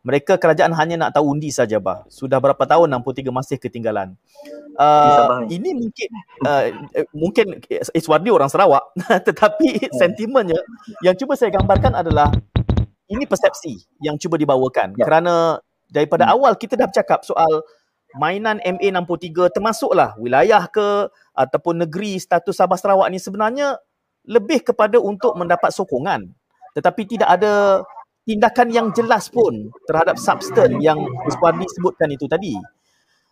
[0.06, 2.06] mereka kerajaan hanya nak tahu undi saja bah.
[2.14, 4.14] Sudah berapa tahun 63 masih ketinggalan.
[4.78, 6.10] Uh, ini mungkin
[6.46, 6.64] uh,
[7.10, 7.46] mungkin
[7.96, 8.86] Iswardi orang Sarawak
[9.28, 9.96] tetapi hmm.
[9.98, 10.62] sentimennya
[11.02, 12.30] yang cuba saya gambarkan adalah
[13.08, 15.08] ini persepsi yang cuba dibawakan ya.
[15.08, 16.34] kerana daripada hmm.
[16.36, 17.64] awal kita dah bercakap soal
[18.20, 23.80] mainan MA63 termasuklah wilayah ke ataupun negeri status Sabah Sarawak ni sebenarnya
[24.28, 26.36] lebih kepada untuk mendapat sokongan
[26.76, 27.80] tetapi tidak ada
[28.26, 30.98] tindakan yang jelas pun terhadap substan yang
[31.30, 32.58] Iswadi sebutkan itu tadi.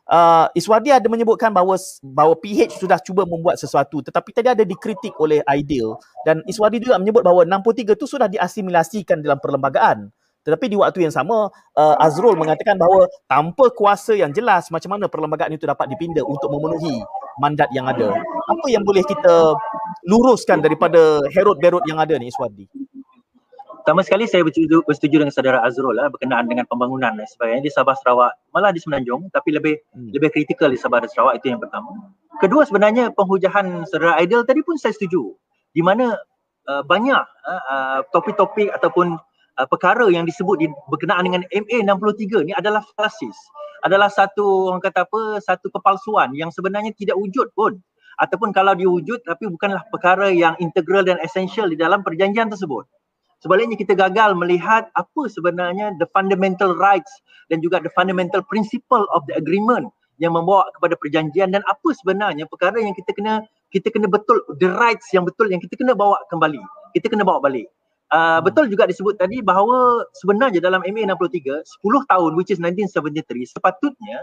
[0.03, 5.15] Uh, Iswadi ada menyebutkan bahawa bahawa PH sudah cuba membuat sesuatu tetapi tadi ada dikritik
[5.15, 5.95] oleh Ideal
[6.27, 10.11] dan Iswadi juga menyebut bahawa 63 itu sudah diasimilasikan dalam perlembagaan.
[10.43, 11.47] Tetapi di waktu yang sama,
[11.79, 16.51] uh, Azrul mengatakan bahawa tanpa kuasa yang jelas macam mana perlembagaan itu dapat dipindah untuk
[16.51, 16.99] memenuhi
[17.39, 18.11] mandat yang ada.
[18.51, 19.55] Apa yang boleh kita
[20.03, 22.67] luruskan daripada herod-berod yang ada ni Iswadi?
[23.83, 27.71] Pertama sekali saya bersetuju, bersetuju dengan saudara Azrul lah berkenaan dengan pembangunan dan sebagainya di
[27.75, 30.15] Sabah Sarawak malah di Semenanjung tapi lebih hmm.
[30.15, 31.91] lebih kritikal di Sabah dan Sarawak itu yang pertama.
[32.39, 35.35] Kedua sebenarnya penghujahan saudara Aidil tadi pun saya setuju
[35.75, 36.15] di mana
[36.71, 39.19] uh, banyak uh, uh, topik-topik ataupun
[39.59, 43.35] uh, perkara yang disebut di, berkenaan dengan MA63 ni adalah falasis.
[43.83, 47.83] Adalah satu orang kata apa satu kepalsuan yang sebenarnya tidak wujud pun
[48.15, 52.87] ataupun kalau diwujud tapi bukanlah perkara yang integral dan esensial di dalam perjanjian tersebut.
[53.43, 57.11] Sebaliknya kita gagal melihat apa sebenarnya the fundamental rights
[57.51, 59.91] dan juga the fundamental principle of the agreement
[60.23, 63.43] yang membawa kepada perjanjian dan apa sebenarnya perkara yang kita kena
[63.75, 66.63] kita kena betul the rights yang betul yang kita kena bawa kembali.
[66.95, 67.67] Kita kena bawa balik.
[68.13, 73.57] Uh, betul juga disebut tadi bahawa sebenarnya dalam MA 63 10 tahun which is 1973
[73.57, 74.21] sepatutnya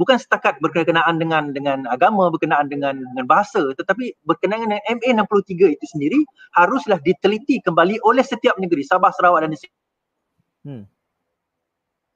[0.00, 5.84] bukan setakat berkenaan dengan dengan agama, berkenaan dengan dengan bahasa tetapi berkenaan dengan MA63 itu
[5.92, 6.20] sendiri
[6.56, 9.68] haruslah diteliti kembali oleh setiap negeri Sabah, Sarawak dan Nesir.
[10.64, 10.88] Hmm.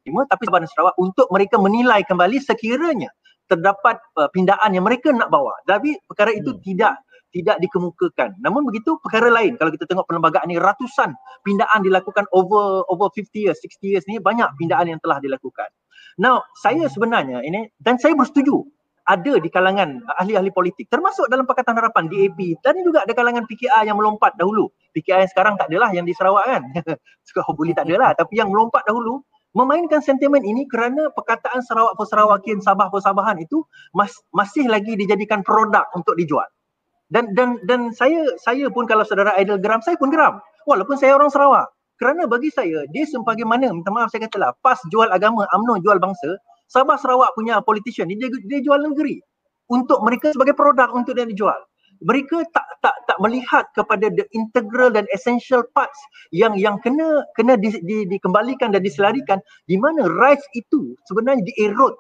[0.09, 3.12] Tapi Sabah dan Sarawak untuk mereka menilai kembali sekiranya
[3.45, 5.53] terdapat uh, pindaan yang mereka nak bawa.
[5.68, 6.64] Tapi perkara itu hmm.
[6.64, 6.97] tidak
[7.35, 8.39] tidak dikemukakan.
[8.39, 11.12] Namun begitu perkara lain kalau kita tengok perlembagaan ini ratusan
[11.43, 15.66] pindaan dilakukan over over 50 years, 60 years ni banyak pindaan yang telah dilakukan.
[16.20, 18.62] Now, saya sebenarnya ini dan saya bersetuju
[19.04, 23.84] ada di kalangan ahli-ahli politik termasuk dalam Pakatan Harapan DAP dan juga ada kalangan PKR
[23.84, 24.72] yang melompat dahulu.
[24.96, 26.62] PKR yang sekarang tak adalah yang di Sarawak kan.
[27.28, 29.20] Suka boleh tak adalah tapi yang melompat dahulu
[29.54, 33.62] memainkan sentimen ini kerana perkataan Sarawak Persarawakian Sabah Persabahan itu
[33.92, 36.48] mas, masih lagi dijadikan produk untuk dijual.
[37.12, 41.14] Dan dan dan saya saya pun kalau saudara Idol geram saya pun geram walaupun saya
[41.14, 45.82] orang Sarawak kerana bagi saya dia sebagaimana minta maaf saya katalah pas jual agama UMNO
[45.84, 49.20] jual bangsa Sabah Sarawak punya politician dia, dia jual negeri
[49.68, 51.57] untuk mereka sebagai produk untuk dia dijual
[52.03, 55.97] mereka tak tak tak melihat kepada the integral dan essential parts
[56.34, 59.38] yang yang kena kena di, di, dikembalikan dan diselarikan
[59.70, 61.95] di mana rights itu sebenarnya dierode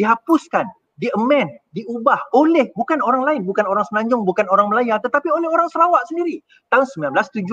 [0.00, 0.64] dihapuskan
[0.98, 5.66] diamend diubah oleh bukan orang lain bukan orang Semenanjung bukan orang Melayu tetapi oleh orang
[5.70, 6.38] Sarawak sendiri.
[6.70, 7.50] Tahun 1976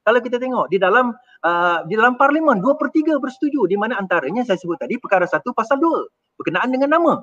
[0.00, 1.12] kalau kita tengok di dalam
[1.44, 5.28] uh, di dalam parlimen 2 per 3 bersetuju di mana antaranya saya sebut tadi perkara
[5.28, 7.20] satu pasal 2 berkenaan dengan nama.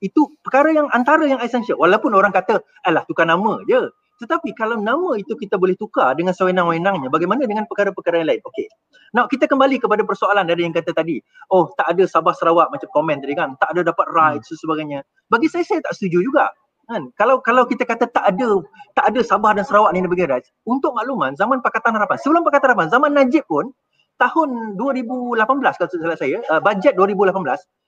[0.00, 3.90] Itu perkara yang antara yang esensial walaupun orang kata alah tukar nama je.
[4.20, 8.42] Tetapi kalau nama itu kita boleh tukar dengan sewenang-wenangnya bagaimana dengan perkara-perkara yang lain?
[8.44, 8.68] Okey.
[9.16, 11.18] Now kita kembali kepada persoalan dari yang kata tadi.
[11.48, 13.56] Oh tak ada Sabah Sarawak macam komen tadi kan.
[13.56, 15.00] Tak ada dapat rights dan sebagainya.
[15.32, 16.52] Bagi saya saya tak setuju juga
[16.90, 17.02] kan?
[17.14, 18.58] Kalau kalau kita kata tak ada
[18.98, 22.74] tak ada Sabah dan Sarawak ni negeri raj untuk makluman zaman Pakatan Harapan sebelum Pakatan
[22.74, 23.70] Harapan zaman Najib pun
[24.18, 27.38] tahun 2018 kalau salah saya uh, bajet 2018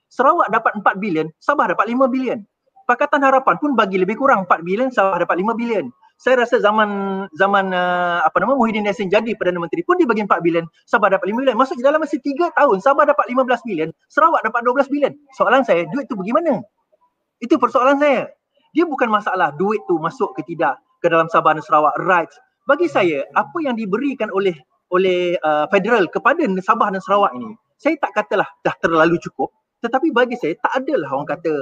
[0.09, 2.39] Sarawak dapat 4 bilion Sabah dapat 5 bilion.
[2.87, 5.91] Pakatan Harapan pun bagi lebih kurang 4 bilion Sabah dapat 5 bilion.
[6.23, 6.91] Saya rasa zaman
[7.35, 11.11] zaman uh, apa nama Muhyiddin Yassin jadi Perdana Menteri pun dia bagi 4 bilion Sabah
[11.11, 11.57] dapat 5 bilion.
[11.59, 15.13] Maksudnya dalam masa 3 tahun Sabah dapat 15 bilion Sarawak dapat 12 bilion.
[15.35, 16.63] Soalan saya duit tu bagaimana
[17.43, 18.31] itu persoalan saya
[18.73, 22.37] dia bukan masalah duit tu masuk ke tidak ke dalam Sabah dan Sarawak rights.
[22.65, 24.55] Bagi saya apa yang diberikan oleh
[24.93, 29.51] oleh uh, federal kepada Sabah dan Sarawak ini, saya tak katalah dah terlalu cukup,
[29.83, 31.53] tetapi bagi saya tak adalah orang kata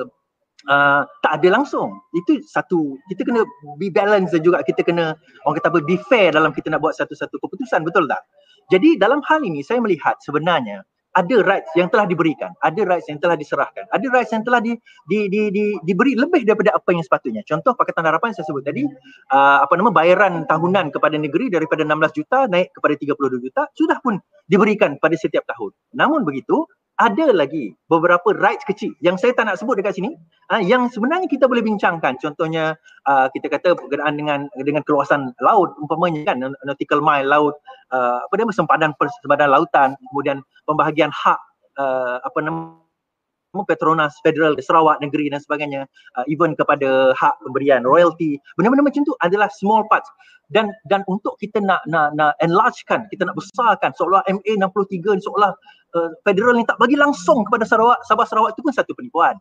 [0.68, 1.98] uh, tak ada langsung.
[2.12, 3.40] Itu satu kita kena
[3.80, 5.16] be balance juga kita kena
[5.48, 8.20] orang kata apa be fair dalam kita nak buat satu-satu keputusan, betul tak?
[8.70, 13.18] Jadi dalam hal ini saya melihat sebenarnya ada rights yang telah diberikan, ada rights yang
[13.18, 14.78] telah diserahkan, ada rights yang telah di,
[15.10, 17.42] di, di, di, diberi lebih daripada apa yang sepatutnya.
[17.42, 18.86] Contoh Pakatan Harapan saya sebut tadi,
[19.34, 23.98] uh, apa nama bayaran tahunan kepada negeri daripada 16 juta naik kepada 32 juta sudah
[23.98, 25.74] pun diberikan pada setiap tahun.
[25.98, 26.66] Namun begitu,
[27.00, 30.12] ada lagi beberapa rights kecil yang saya tak nak sebut dekat sini.
[30.52, 32.20] Uh, yang sebenarnya kita boleh bincangkan.
[32.20, 32.76] Contohnya
[33.08, 35.72] uh, kita kata berkenaan dengan dengan keluasan laut.
[35.80, 37.56] Umpamanya kan nautical mile laut
[37.96, 38.92] uh, apa nama sempadan
[39.24, 39.96] sempadan lautan.
[40.12, 41.40] Kemudian pembahagian hak
[41.80, 42.79] uh, apa nama
[43.52, 49.14] Petronas Federal Sarawak Negeri dan sebagainya uh, even kepada hak pemberian royalty benda-benda macam tu
[49.22, 50.06] adalah small parts.
[50.50, 55.54] Dan dan untuk kita nak nak nak enlargekan kita nak besarkan seolah MA63 ni seolah
[55.94, 59.38] uh, federal ni tak bagi langsung kepada Sarawak Sabah Sarawak itu pun satu penipuan.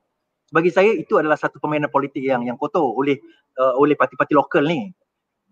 [0.49, 3.18] Bagi saya itu adalah satu permainan politik yang yang kotor oleh
[3.57, 4.89] uh, oleh parti-parti lokal ni.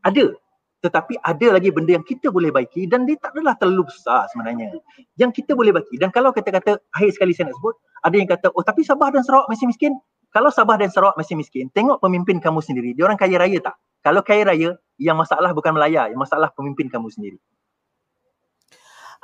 [0.05, 0.33] Ada
[0.77, 4.77] tetapi ada lagi benda yang kita boleh baiki dan dia tak adalah terlalu besar sebenarnya.
[5.17, 7.75] Yang kita boleh baiki dan kalau kata-kata akhir sekali saya nak sebut,
[8.05, 9.97] ada yang kata oh tapi Sabah dan Sarawak masih miskin.
[10.29, 12.93] Kalau Sabah dan Sarawak masih miskin, tengok pemimpin kamu sendiri.
[12.93, 13.75] Dia orang kaya raya tak?
[14.05, 14.69] Kalau kaya raya,
[15.01, 17.37] yang masalah bukan Melaya, yang masalah pemimpin kamu sendiri.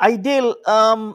[0.02, 1.14] Ideal um,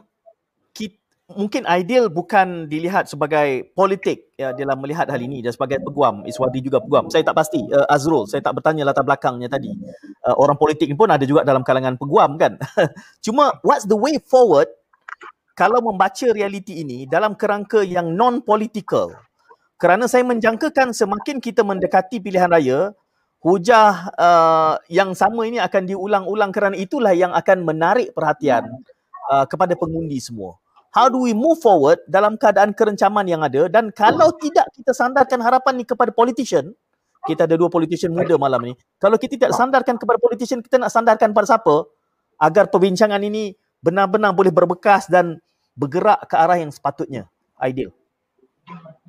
[1.37, 6.63] mungkin ideal bukan dilihat sebagai politik ya dalam melihat hal ini dan sebagai peguam Iswadi
[6.65, 7.11] juga peguam.
[7.13, 9.69] Saya tak pasti uh, Azrul saya tak bertanya latar belakangnya tadi.
[10.25, 12.57] Uh, orang politik pun ada juga dalam kalangan peguam kan?
[13.25, 14.69] Cuma what's the way forward?
[15.53, 19.11] Kalau membaca realiti ini dalam kerangka yang non political
[19.79, 22.95] kerana saya menjangkakan semakin kita mendekati pilihan raya
[23.39, 28.67] hujah uh, yang sama ini akan diulang-ulang kerana itulah yang akan menarik perhatian
[29.31, 30.59] uh, kepada pengundi semua
[30.93, 33.69] how do we move forward dalam keadaan kerencaman yang ada?
[33.69, 36.73] Dan kalau tidak kita sandarkan harapan ni kepada politician
[37.27, 38.73] kita ada dua politician muda malam ni.
[38.95, 41.83] Kalau kita tidak sandarkan kepada politician kita nak sandarkan pada siapa?
[42.39, 43.51] Agar perbincangan ini
[43.83, 45.43] benar-benar boleh berbekas dan
[45.75, 47.27] bergerak ke arah yang sepatutnya.
[47.59, 47.91] Ideal.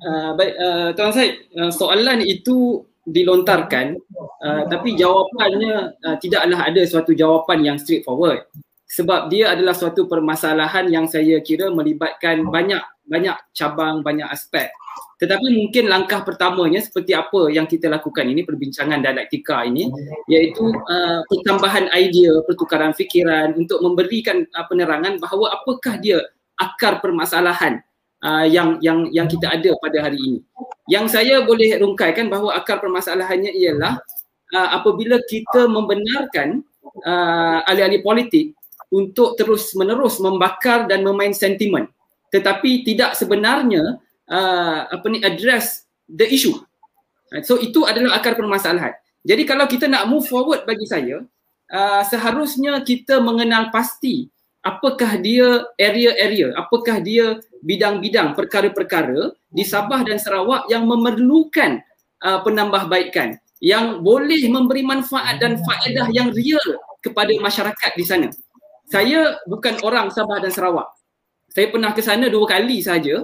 [0.03, 0.53] Uh, baik.
[0.59, 3.97] Uh, tuan Said uh, soalan itu dilontarkan
[4.45, 8.45] uh, tapi jawapannya uh, tidaklah ada suatu jawapan yang straightforward
[8.91, 14.67] sebab dia adalah suatu permasalahan yang saya kira melibatkan banyak banyak cabang banyak aspek.
[15.15, 19.87] Tetapi mungkin langkah pertamanya seperti apa yang kita lakukan ini perbincangan dialektika ini
[20.27, 26.19] iaitu uh, pertambahan idea pertukaran fikiran untuk memberikan uh, penerangan bahawa apakah dia
[26.59, 27.79] akar permasalahan
[28.25, 30.39] uh, yang yang yang kita ada pada hari ini.
[30.91, 34.01] Yang saya boleh rungkaikan bahawa akar permasalahannya ialah
[34.57, 36.65] uh, apabila kita membenarkan
[37.05, 38.57] uh, ahli-ahli politik
[38.91, 41.87] untuk terus menerus membakar dan memain sentimen
[42.31, 43.99] tetapi tidak sebenarnya
[44.31, 46.55] uh, apa ni address the issue.
[47.43, 48.95] So itu adalah akar permasalahan.
[49.23, 51.21] Jadi kalau kita nak move forward bagi saya
[51.69, 54.31] uh, seharusnya kita mengenal pasti
[54.65, 61.79] apakah dia area-area apakah dia bidang-bidang perkara-perkara di Sabah dan Sarawak yang memerlukan
[62.25, 66.65] uh, penambahbaikan yang boleh memberi manfaat dan faedah yang real
[67.05, 68.27] kepada masyarakat di sana
[68.91, 70.91] saya bukan orang Sabah dan Sarawak.
[71.47, 73.23] Saya pernah ke sana dua kali saja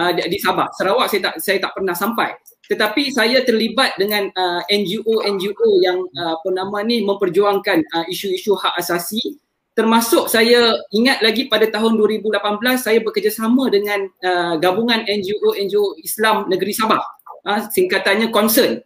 [0.00, 0.72] uh, di, Sabah.
[0.72, 2.32] Sarawak saya tak saya tak pernah sampai.
[2.64, 8.80] Tetapi saya terlibat dengan uh, NGO-NGO yang uh, apa nama ni memperjuangkan uh, isu-isu hak
[8.80, 9.36] asasi
[9.72, 16.72] termasuk saya ingat lagi pada tahun 2018 saya bekerjasama dengan uh, gabungan NGO-NGO Islam Negeri
[16.72, 17.00] Sabah.
[17.42, 18.80] Uh, singkatannya Concern.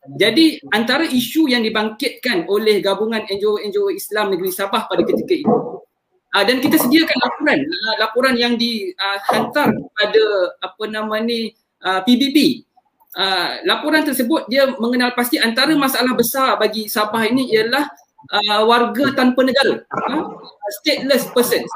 [0.00, 5.56] Jadi antara isu yang dibangkitkan oleh gabungan NGO-NGO Islam Negeri Sabah pada ketika itu
[6.32, 10.24] uh, dan kita sediakan laporan uh, laporan yang dihantar kepada
[10.64, 11.52] apa nama ni
[11.84, 12.64] uh, PBB.
[13.10, 17.84] Uh, laporan tersebut dia mengenal pasti antara masalah besar bagi Sabah ini ialah
[18.30, 20.24] uh, warga tanpa negara, uh,
[20.80, 21.68] stateless persons.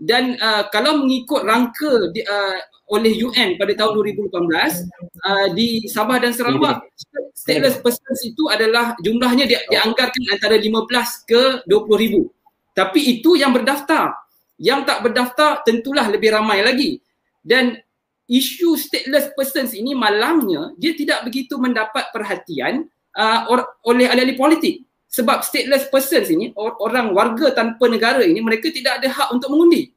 [0.00, 2.56] Dan uh, kalau mengikut rangka di, uh,
[2.88, 6.88] oleh UN pada tahun 2018 uh, di Sabah dan Sarawak
[7.36, 12.32] stateless persons itu adalah jumlahnya dia, dianggarkan antara 15 ke 20 ribu.
[12.72, 14.16] Tapi itu yang berdaftar.
[14.56, 17.00] Yang tak berdaftar tentulah lebih ramai lagi.
[17.40, 17.76] Dan
[18.24, 22.86] isu stateless persons ini malangnya dia tidak begitu mendapat perhatian
[23.18, 28.70] uh, or, oleh ahli-ahli politik sebab stateless persons ini orang warga tanpa negara ini mereka
[28.70, 29.90] tidak ada hak untuk mengundi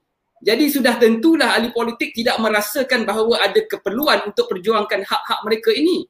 [0.44, 6.04] jadi sudah tentulah ahli politik tidak merasakan bahawa ada keperluan untuk perjuangkan hak-hak mereka ini.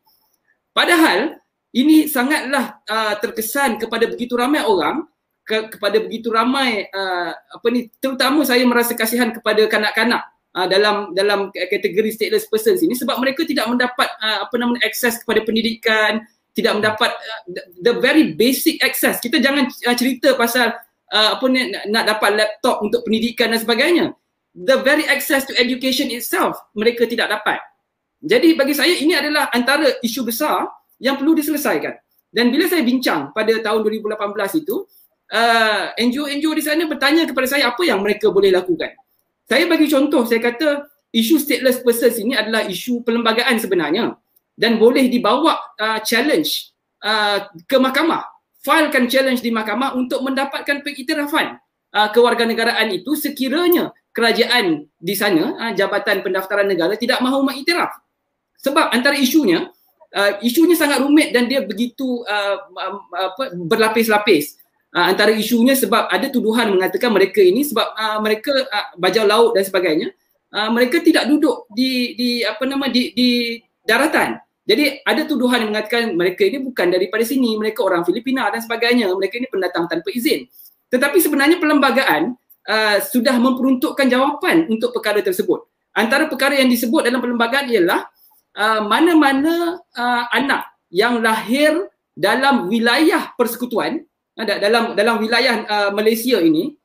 [0.74, 1.38] Padahal
[1.70, 5.06] ini sangatlah uh, terkesan kepada begitu ramai orang
[5.46, 10.26] ke, kepada begitu ramai uh, apa ni terutama saya merasa kasihan kepada kanak-kanak
[10.58, 15.22] uh, dalam dalam kategori stateless persons ini sebab mereka tidak mendapat uh, apa namanya akses
[15.22, 17.42] kepada pendidikan tidak mendapat uh,
[17.82, 20.74] the very basic access kita jangan uh, cerita pasal
[21.10, 24.06] uh, apa ni nak, nak dapat laptop untuk pendidikan dan sebagainya
[24.54, 27.58] the very access to education itself mereka tidak dapat.
[28.24, 30.70] Jadi bagi saya ini adalah antara isu besar
[31.02, 31.92] yang perlu diselesaikan.
[32.34, 34.88] Dan bila saya bincang pada tahun 2018 itu,
[35.36, 38.96] uh, NGO-NGO di sana bertanya kepada saya apa yang mereka boleh lakukan.
[39.44, 44.16] Saya bagi contoh, saya kata isu stateless persons ini adalah isu perlembagaan sebenarnya
[44.54, 48.30] dan boleh dibawa uh, challenge uh, ke mahkamah.
[48.64, 51.60] Filekan challenge di mahkamah untuk mendapatkan pengiktirafan
[51.92, 57.92] uh, kewarganegaraan itu sekiranya kerajaan di sana uh, jabatan pendaftaran negara tidak mahu mengiktiraf.
[58.64, 59.68] Sebab antara isunya
[60.16, 62.58] uh, isunya sangat rumit dan dia begitu uh,
[63.12, 64.62] apa berlapis-lapis.
[64.94, 69.52] Uh, antara isunya sebab ada tuduhan mengatakan mereka ini sebab uh, mereka uh, bajau laut
[69.58, 70.14] dan sebagainya.
[70.54, 73.30] Uh, mereka tidak duduk di di apa nama di di
[73.84, 74.40] daratan.
[74.64, 79.12] Jadi ada tuduhan yang mengatakan mereka ini bukan daripada sini, mereka orang Filipina dan sebagainya,
[79.12, 80.48] mereka ini pendatang tanpa izin.
[80.88, 82.32] Tetapi sebenarnya perlembagaan
[82.70, 85.68] uh, sudah memperuntukkan jawapan untuk perkara tersebut.
[85.92, 88.08] Antara perkara yang disebut dalam perlembagaan ialah
[88.56, 94.00] uh, mana-mana uh, anak yang lahir dalam wilayah persekutuan,
[94.40, 96.80] uh, dalam dalam wilayah uh, Malaysia ini,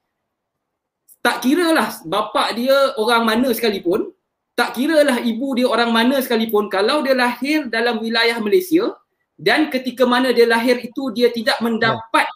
[1.23, 4.11] tak kiralah bapa dia orang mana sekalipun,
[4.59, 8.91] tak kira lah ibu dia orang mana sekalipun kalau dia lahir dalam wilayah Malaysia
[9.39, 12.27] dan ketika mana dia lahir itu dia tidak mendapat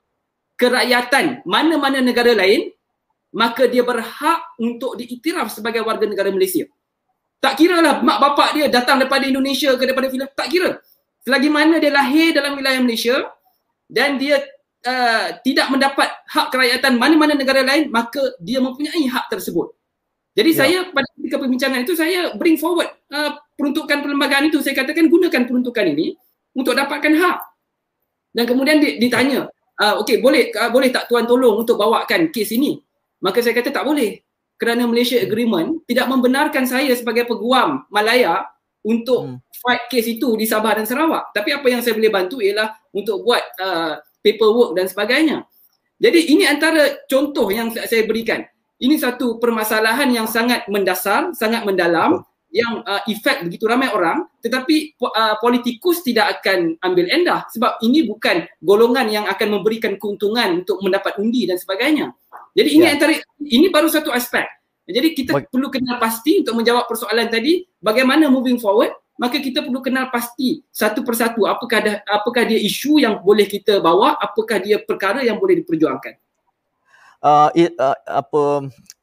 [0.54, 2.70] kerakyatan mana-mana negara lain
[3.34, 6.68] maka dia berhak untuk diiktiraf sebagai warga negara Malaysia.
[7.42, 10.78] Tak kira lah mak bapak dia datang daripada Indonesia ke daripada Filipina, tak kira.
[11.26, 13.16] Selagi mana dia lahir dalam wilayah Malaysia
[13.90, 14.38] dan dia
[14.86, 19.74] uh, tidak mendapat hak kerakyatan mana-mana negara lain, maka dia mempunyai hak tersebut.
[20.32, 20.58] Jadi ya.
[20.64, 25.44] saya pada ketika perbincangan itu saya bring forward uh, peruntukan perlembagaan itu saya katakan gunakan
[25.44, 26.16] peruntukan ini
[26.56, 27.38] untuk dapatkan hak.
[28.32, 32.80] Dan kemudian ditanya, uh, okey boleh uh, boleh tak tuan tolong untuk bawakan kes ini?
[33.20, 34.24] Maka saya kata tak boleh.
[34.56, 38.46] Kerana Malaysia Agreement tidak membenarkan saya sebagai peguam Malaya
[38.86, 39.38] untuk hmm.
[39.58, 41.34] fight kes itu di Sabah dan Sarawak.
[41.34, 45.44] Tapi apa yang saya boleh bantu ialah untuk buat uh, paperwork dan sebagainya.
[46.02, 48.42] Jadi ini antara contoh yang saya berikan
[48.82, 54.92] ini satu permasalahan yang sangat mendasar, sangat mendalam yang uh, efek begitu ramai orang tetapi
[55.00, 60.82] uh, politikus tidak akan ambil endah sebab ini bukan golongan yang akan memberikan keuntungan untuk
[60.84, 62.12] mendapat undi dan sebagainya.
[62.52, 62.92] Jadi ini yeah.
[62.92, 64.44] antara ini baru satu aspek.
[64.84, 65.48] Jadi kita Baik.
[65.48, 70.66] perlu kenal pasti untuk menjawab persoalan tadi bagaimana moving forward maka kita perlu kenal pasti
[70.74, 75.38] satu persatu apakah dah, apakah dia isu yang boleh kita bawa apakah dia perkara yang
[75.38, 76.18] boleh diperjuangkan
[77.22, 78.42] uh, uh, apa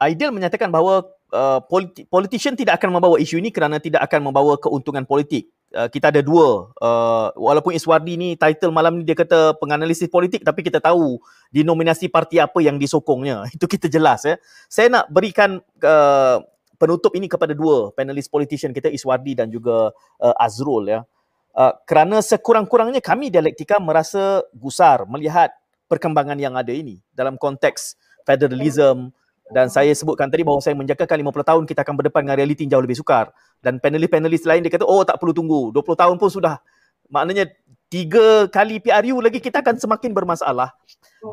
[0.05, 4.59] ideal menyatakan bahawa uh, politi- politician tidak akan membawa isu ini kerana tidak akan membawa
[4.59, 5.49] keuntungan politik.
[5.69, 6.73] Uh, kita ada dua.
[6.81, 11.21] Uh, walaupun Iswardi ni title malam ni dia kata penganalisis politik tapi kita tahu
[11.53, 13.45] denominasi parti apa yang disokongnya.
[13.55, 14.35] Itu kita jelas ya.
[14.67, 16.37] Saya nak berikan uh,
[16.79, 21.01] penutup ini kepada dua panelis politician kita Iswardi dan juga uh, Azrul ya.
[21.49, 25.49] Uh, kerana sekurang-kurangnya kami dialektika merasa gusar melihat
[25.89, 27.97] perkembangan yang ada ini dalam konteks
[28.29, 29.09] federalism.
[29.49, 32.77] Dan saya sebutkan tadi bahawa saya menjangkakan 50 tahun kita akan berdepan dengan realiti yang
[32.77, 33.33] jauh lebih sukar.
[33.65, 35.73] Dan panelis-panelis lain dia kata oh tak perlu tunggu.
[35.73, 36.61] 20 tahun pun sudah.
[37.09, 37.49] Maknanya
[37.89, 40.69] tiga kali PRU lagi kita akan semakin bermasalah.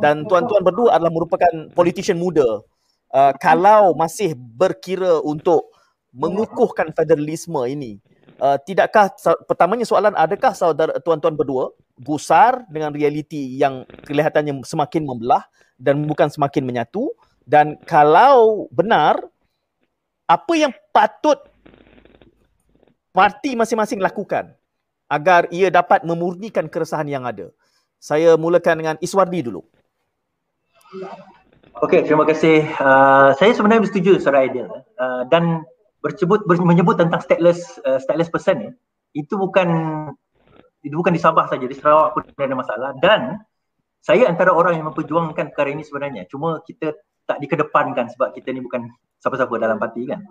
[0.00, 2.64] Dan tuan-tuan berdua adalah merupakan politician muda.
[3.12, 5.68] Uh, kalau masih berkira untuk
[6.16, 8.00] mengukuhkan federalisme ini
[8.40, 9.12] uh, tidakkah
[9.44, 15.44] pertamanya soalan adakah saudara tuan-tuan berdua gusar dengan realiti yang kelihatannya semakin membelah
[15.80, 17.12] dan bukan semakin menyatu.
[17.46, 19.22] Dan kalau benar
[20.26, 21.38] apa yang patut
[23.14, 24.50] parti masing-masing lakukan
[25.06, 27.48] agar ia dapat memurnikan keresahan yang ada?
[27.96, 29.62] Saya mulakan dengan Iswardi dulu.
[31.84, 32.64] Okey, terima kasih.
[32.80, 35.64] Uh, saya sebenarnya bersetuju secara ideal uh, dan
[36.00, 38.70] bersebut ber, menyebut tentang stateless uh, stateless person ni
[39.16, 39.68] itu bukan
[40.82, 42.90] itu bukan di Sabah saja di Sarawak pun ada masalah.
[42.98, 43.40] Dan
[44.02, 46.30] saya antara orang yang memperjuangkan perkara ini sebenarnya.
[46.30, 46.94] Cuma kita
[47.26, 48.86] tak dikedepankan sebab kita ni bukan
[49.18, 50.22] siapa-siapa dalam parti kan.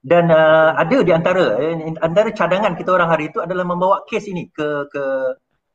[0.00, 4.32] Dan uh, ada di antara eh, antara cadangan kita orang hari itu adalah membawa kes
[4.32, 5.04] ini ke ke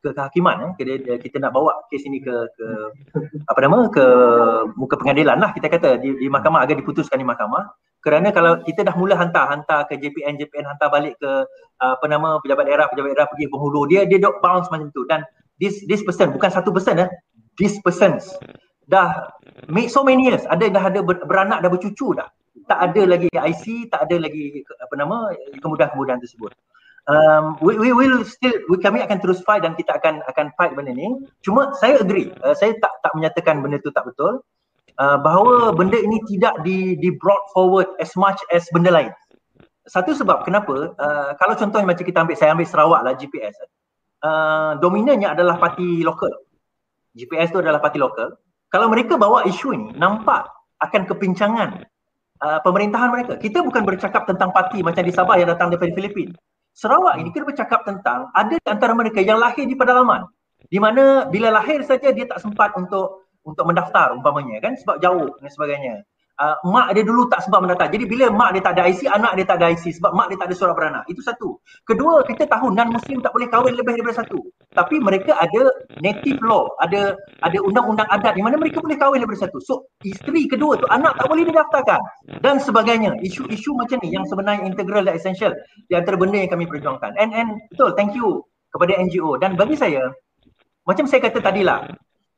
[0.02, 1.18] ke kehakiman eh.
[1.22, 2.68] kita nak bawa kes ini ke ke
[3.46, 4.06] apa nama ke
[4.74, 6.02] muka pengadilan lah kita kata.
[6.02, 7.70] Di, di mahkamah agar diputuskan di mahkamah
[8.06, 11.50] kerana kalau kita dah mula hantar hantar ke JPN JPN hantar balik ke
[11.82, 15.10] uh, apa nama pejabat daerah pejabat daerah pergi penghulu dia dia dok bounce macam tu.
[15.10, 15.26] Dan
[15.58, 17.10] this this person bukan satu person eh
[17.58, 18.30] these persons
[18.86, 19.34] dah
[19.74, 20.46] make so many years.
[20.54, 22.30] Ada dah ada beranak dah bercucu dah.
[22.70, 25.34] Tak ada lagi IC tak ada lagi apa nama
[25.66, 26.54] kemudahan-kemudahan tersebut.
[27.06, 30.78] Um, we, we will still we, kami akan terus fight dan kita akan akan fight
[30.78, 31.26] benda ni.
[31.42, 34.46] Cuma saya agree uh, saya tak tak menyatakan benda tu tak betul
[35.00, 39.12] uh, bahawa benda ini tidak di di brought forward as much as benda lain
[39.86, 43.56] satu sebab kenapa uh, kalau contohnya macam kita ambil saya ambil Sarawak lah GPS
[44.26, 46.34] uh, dominannya adalah parti lokal
[47.16, 48.36] GPS tu adalah parti lokal.
[48.68, 50.52] Kalau mereka bawa isu ini, nampak
[50.84, 51.88] akan kepincangan
[52.44, 53.34] uh, pemerintahan mereka.
[53.40, 56.36] Kita bukan bercakap tentang parti macam di Sabah yang datang dari Filipin.
[56.76, 60.28] Sarawak ini kita bercakap tentang ada di antara mereka yang lahir di pedalaman.
[60.68, 65.30] Di mana bila lahir saja dia tak sempat untuk untuk mendaftar umpamanya kan sebab jauh
[65.40, 65.96] dan sebagainya.
[66.42, 67.88] uh, mak dia dulu tak sempat mendaftar.
[67.88, 70.38] Jadi bila mak dia tak ada IC, anak dia tak ada IC sebab mak dia
[70.40, 71.04] tak ada surat beranak.
[71.08, 71.60] Itu satu.
[71.88, 74.40] Kedua, kita tahu non-Muslim tak boleh kahwin lebih daripada satu.
[74.76, 75.72] Tapi mereka ada
[76.04, 79.58] native law, ada ada undang-undang adat di mana mereka boleh kahwin daripada satu.
[79.64, 79.74] So,
[80.04, 82.02] isteri kedua tu anak tak boleh didaftarkan
[82.44, 83.16] dan sebagainya.
[83.24, 85.56] Isu-isu macam ni yang sebenarnya integral dan essential
[85.88, 87.16] di antara benda yang kami perjuangkan.
[87.16, 88.44] And and betul, thank you
[88.76, 89.40] kepada NGO.
[89.40, 90.12] Dan bagi saya,
[90.84, 91.88] macam saya kata tadilah,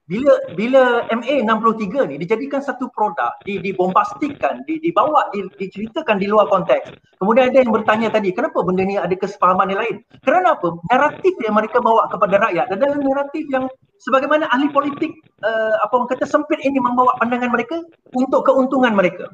[0.07, 6.31] bila bila MA 63 ni dijadikan satu produk di dibombastikkan di dibawa di, diceritakan di
[6.31, 6.95] luar konteks.
[7.19, 9.95] Kemudian ada yang bertanya tadi kenapa benda ni ada kesepahaman yang lain?
[10.23, 10.79] Kerana apa?
[10.87, 13.67] Naratif yang mereka bawa kepada rakyat adalah naratif yang
[13.99, 15.11] sebagaimana ahli politik
[15.43, 17.83] uh, apa orang kata sempit ini membawa pandangan mereka
[18.15, 19.27] untuk keuntungan mereka.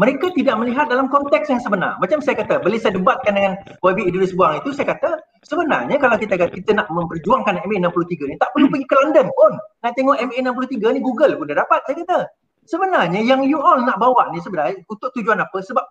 [0.00, 2.00] Mereka tidak melihat dalam konteks yang sebenar.
[2.00, 3.52] Macam saya kata bila saya debatkan dengan
[3.84, 8.50] YB Idris Buang itu saya kata sebenarnya kalau kita kita nak memperjuangkan MA63 ni tak
[8.56, 9.52] perlu pergi ke London pun.
[9.84, 12.18] Nak tengok MA63 ni Google pun dah dapat saya kata.
[12.64, 15.60] Sebenarnya yang you all nak bawa ni sebenarnya untuk tujuan apa?
[15.60, 15.84] Sebab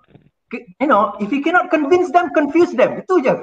[0.53, 2.97] you know if you cannot convince them confuse them.
[2.97, 3.33] Itu je.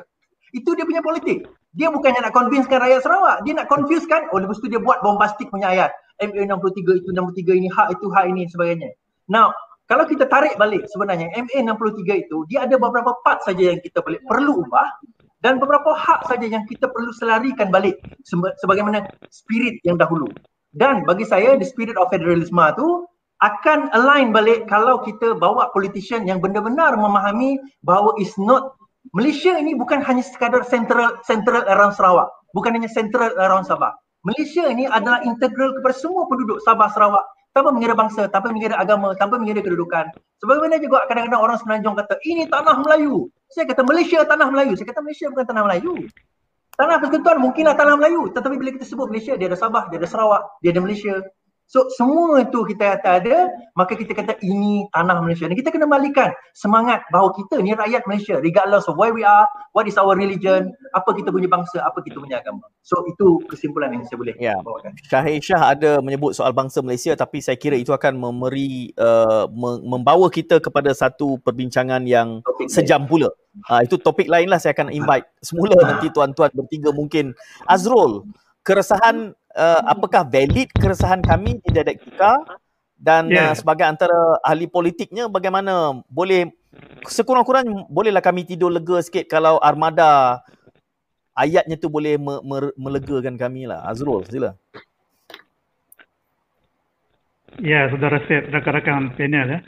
[0.51, 1.47] Itu dia punya politik.
[1.71, 3.47] Dia bukannya nak convincekan rakyat Sarawak.
[3.47, 5.95] Dia nak confuse kan oh lepas tu dia buat bombastik punya ayat.
[6.19, 8.91] MA63 itu 63 ini hak itu hak ini sebagainya.
[9.31, 9.55] Now
[9.87, 14.67] kalau kita tarik balik sebenarnya MA63 itu dia ada beberapa part saja yang kita perlu
[14.67, 14.87] ubah
[15.41, 17.97] dan beberapa hak saja yang kita perlu selarikan balik
[18.61, 20.29] sebagaimana spirit yang dahulu.
[20.71, 23.09] Dan bagi saya the spirit of federalism tu
[23.41, 28.77] akan align balik kalau kita bawa politician yang benar-benar memahami bahawa is not
[29.17, 33.97] Malaysia ini bukan hanya sekadar central central around Sarawak, bukan hanya central around Sabah.
[34.29, 39.13] Malaysia ini adalah integral kepada semua penduduk Sabah Sarawak tanpa mengira bangsa, tanpa mengira agama,
[39.19, 40.15] tanpa mengira kedudukan.
[40.39, 43.27] Sebagaimana juga kadang-kadang orang semenanjung kata ini tanah Melayu.
[43.51, 44.73] Saya kata Malaysia tanah Melayu.
[44.79, 45.95] Saya kata Malaysia bukan tanah Melayu.
[46.79, 48.31] Tanah persekutuan mungkinlah tanah Melayu.
[48.31, 51.15] Tetapi bila kita sebut Malaysia, dia ada Sabah, dia ada Sarawak, dia ada Malaysia.
[51.71, 53.47] So semua itu kita kata ada,
[53.79, 55.47] maka kita kata ini tanah Malaysia.
[55.47, 59.47] Dan kita kena balikan semangat bahawa kita ni rakyat Malaysia regardless of where we are,
[59.71, 62.67] what is our religion, apa kita punya bangsa, apa kita punya agama.
[62.83, 64.59] So itu kesimpulan yang saya boleh yeah.
[64.67, 64.99] bawakan.
[65.07, 69.47] Syahir Shah ada menyebut soal bangsa Malaysia tapi saya kira itu akan memberi, uh,
[69.87, 73.31] membawa kita kepada satu perbincangan yang topik sejam pula.
[73.71, 77.31] Uh, itu topik lain lah saya akan invite semula nanti tuan-tuan bertiga mungkin.
[77.71, 78.27] Azrul,
[78.67, 82.41] keresahan uh, apakah valid keresahan kami di dialektika
[82.97, 83.53] dan yeah.
[83.53, 86.49] uh, sebagai antara ahli politiknya bagaimana boleh
[87.05, 90.41] sekurang-kurangnya bolehlah kami tidur lega sikit kalau armada
[91.37, 94.57] ayatnya tu boleh me- me- melegakan kami lah Azrul sila
[97.59, 99.61] Ya, saudara Syed, rakan-rakan panel ya.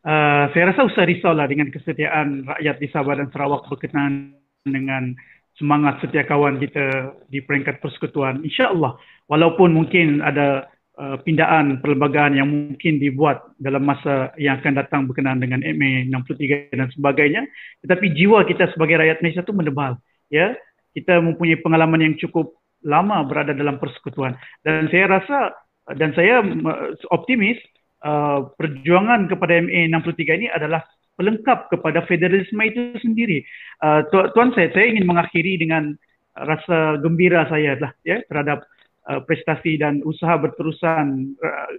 [0.00, 5.12] Uh, saya rasa usah risaulah dengan kesetiaan rakyat di Sabah dan Sarawak berkenaan dengan
[5.60, 8.40] semangat setia kawan kita di peringkat persekutuan.
[8.40, 8.96] InsyaAllah,
[9.30, 10.66] walaupun mungkin ada
[10.98, 16.74] uh, pindaan perlembagaan yang mungkin dibuat dalam masa yang akan datang berkenaan dengan MA 63
[16.74, 17.46] dan sebagainya,
[17.86, 19.94] tetapi jiwa kita sebagai rakyat Malaysia itu menebal.
[20.30, 20.58] Ya,
[20.98, 25.52] kita mempunyai pengalaman yang cukup lama berada dalam persekutuan dan saya rasa
[25.94, 27.60] dan saya uh, optimis
[28.02, 30.82] uh, perjuangan kepada MA 63 ini adalah
[31.20, 33.44] pelengkap kepada federalisme itu sendiri.
[33.84, 35.92] Uh, tuan saya, saya ingin mengakhiri dengan
[36.32, 38.64] rasa gembira saya lah ya terhadap
[39.08, 41.70] uh, prestasi dan usaha berterusan uh,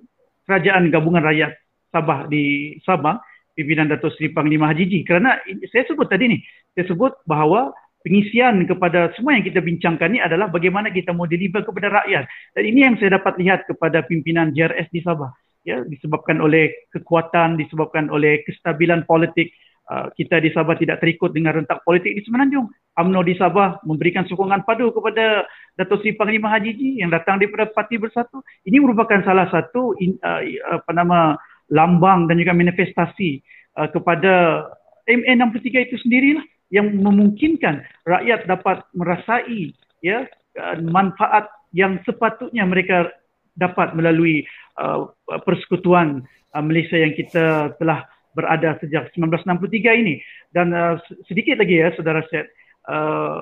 [0.48, 1.54] kerajaan gabungan rakyat
[1.92, 3.20] Sabah di Sabah
[3.52, 5.00] pimpinan Datuk Seri Panglima Haji Ji.
[5.04, 5.36] Kerana
[5.70, 6.38] saya sebut tadi ni
[6.72, 11.62] saya sebut bahawa pengisian kepada semua yang kita bincangkan ni adalah bagaimana kita mau deliver
[11.68, 12.26] kepada rakyat.
[12.56, 15.30] Dan ini yang saya dapat lihat kepada pimpinan JRS di Sabah
[15.62, 19.54] ya disebabkan oleh kekuatan disebabkan oleh kestabilan politik
[20.16, 22.72] kita di Sabah tidak terikut dengan rentak politik di Semenanjung.
[22.96, 25.48] UMNO di Sabah memberikan sokongan padu kepada
[25.80, 28.44] Datuk Seri Panglima Haji Ji yang datang daripada Parti Bersatu.
[28.68, 30.44] Ini merupakan salah satu in, uh,
[30.76, 31.36] apa nama
[31.72, 33.40] lambang dan juga manifestasi
[33.80, 34.68] uh, kepada
[35.08, 40.24] MN63 itu sendirilah yang memungkinkan rakyat dapat merasai ya
[40.84, 43.12] manfaat yang sepatutnya mereka
[43.56, 44.44] dapat melalui
[44.80, 45.12] uh,
[45.44, 46.24] persekutuan
[46.56, 50.20] uh, Malaysia yang kita telah berada sejak 1963 ini.
[50.52, 52.48] Dan uh, sedikit lagi ya saudara Syed.
[52.86, 53.42] Uh,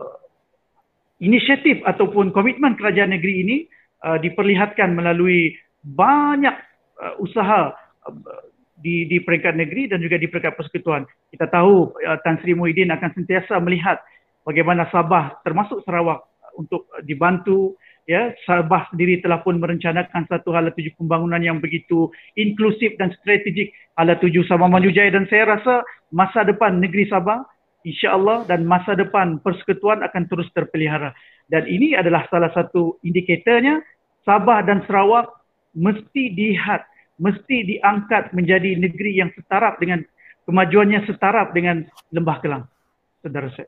[1.20, 3.58] inisiatif ataupun komitmen kerajaan negeri ini
[4.04, 6.56] uh, diperlihatkan melalui banyak
[7.00, 7.76] uh, usaha
[8.08, 8.44] uh,
[8.80, 11.04] di di peringkat negeri dan juga di peringkat persekutuan.
[11.32, 14.00] Kita tahu uh, Tan Sri Muhyiddin akan sentiasa melihat
[14.48, 16.24] bagaimana Sabah termasuk Sarawak
[16.56, 17.76] untuk dibantu
[18.06, 23.74] ya Sabah sendiri telah pun merencanakan satu hala tuju pembangunan yang begitu inklusif dan strategik
[23.98, 25.84] hala tuju Sabah Maju Jaya dan saya rasa
[26.14, 27.44] masa depan negeri Sabah
[27.84, 31.12] insya-Allah dan masa depan persekutuan akan terus terpelihara
[31.50, 33.82] dan ini adalah salah satu indikatornya
[34.24, 35.32] Sabah dan Sarawak
[35.74, 36.86] mesti dilihat
[37.20, 40.02] mesti diangkat menjadi negeri yang setaraf dengan
[40.48, 41.86] kemajuannya setaraf dengan
[42.16, 42.64] Lembah Kelang.
[43.20, 43.68] Saudara saya.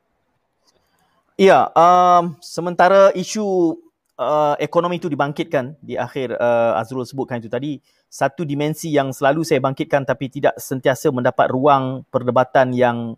[1.36, 3.76] Ya, um, sementara isu
[4.22, 9.41] uh, ekonomi itu dibangkitkan di akhir uh, Azrul sebutkan itu tadi, satu dimensi yang selalu
[9.41, 13.17] saya bangkitkan tapi tidak sentiasa mendapat ruang perdebatan yang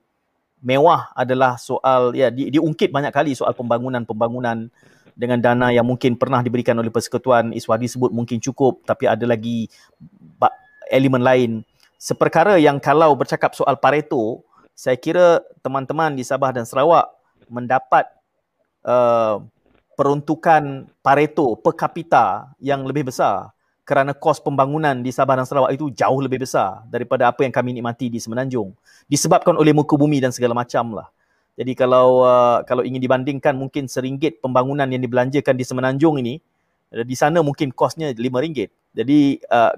[0.63, 4.71] mewah adalah soal ya di, diungkit banyak kali soal pembangunan-pembangunan
[5.13, 7.51] dengan dana yang mungkin pernah diberikan oleh Persekutuan.
[7.51, 9.67] Iswadi sebut mungkin cukup tapi ada lagi
[10.89, 11.51] elemen lain.
[11.99, 14.41] Seperkara yang kalau bercakap soal Pareto
[14.73, 17.05] saya kira teman-teman di Sabah dan Sarawak
[17.45, 18.09] mendapat
[18.87, 19.45] uh,
[19.93, 25.91] peruntukan Pareto per kapita yang lebih besar kerana kos pembangunan di Sabah dan Sarawak itu
[25.91, 28.71] jauh lebih besar daripada apa yang kami nikmati di Semenanjung
[29.11, 31.11] disebabkan oleh muka bumi dan segala macam lah.
[31.53, 36.39] Jadi kalau uh, kalau ingin dibandingkan mungkin seringgit pembangunan yang dibelanjakan di Semenanjung ini
[36.95, 38.71] uh, di sana mungkin kosnya lima ringgit.
[38.95, 39.75] Jadi uh,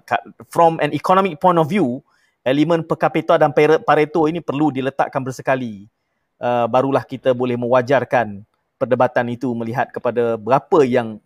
[0.48, 2.00] from an economic point of view
[2.46, 5.90] elemen per kapita dan Pareto ini perlu diletakkan bersekali.
[6.36, 8.44] Uh, barulah kita boleh mewajarkan
[8.76, 11.20] perdebatan itu melihat kepada berapa yang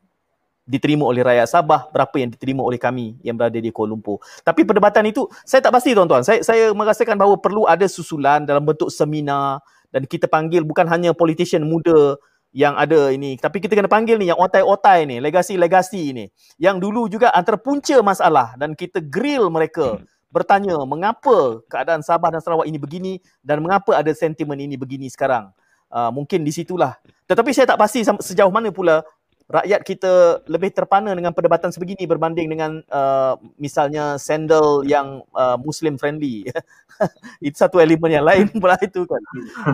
[0.70, 4.22] diterima oleh rakyat Sabah, berapa yang diterima oleh kami yang berada di Kuala Lumpur.
[4.46, 6.22] Tapi perdebatan itu saya tak pasti tuan-tuan.
[6.22, 11.18] Saya saya merasakan bahawa perlu ada susulan dalam bentuk seminar dan kita panggil bukan hanya
[11.18, 16.26] politician muda yang ada ini tapi kita kena panggil ni yang otai-otai ni legasi-legasi ni
[16.58, 20.02] yang dulu juga antara punca masalah dan kita grill mereka
[20.34, 23.14] bertanya mengapa keadaan Sabah dan Sarawak ini begini
[23.46, 25.54] dan mengapa ada sentimen ini begini sekarang
[25.94, 26.98] uh, mungkin di situlah.
[27.30, 29.06] Tetapi saya tak pasti sejauh mana pula
[29.50, 35.98] rakyat kita lebih terpana dengan perdebatan sebegini berbanding dengan uh, misalnya sandal yang uh, muslim
[35.98, 36.46] friendly.
[37.46, 39.24] Itu satu elemen yang lain pula itu kan.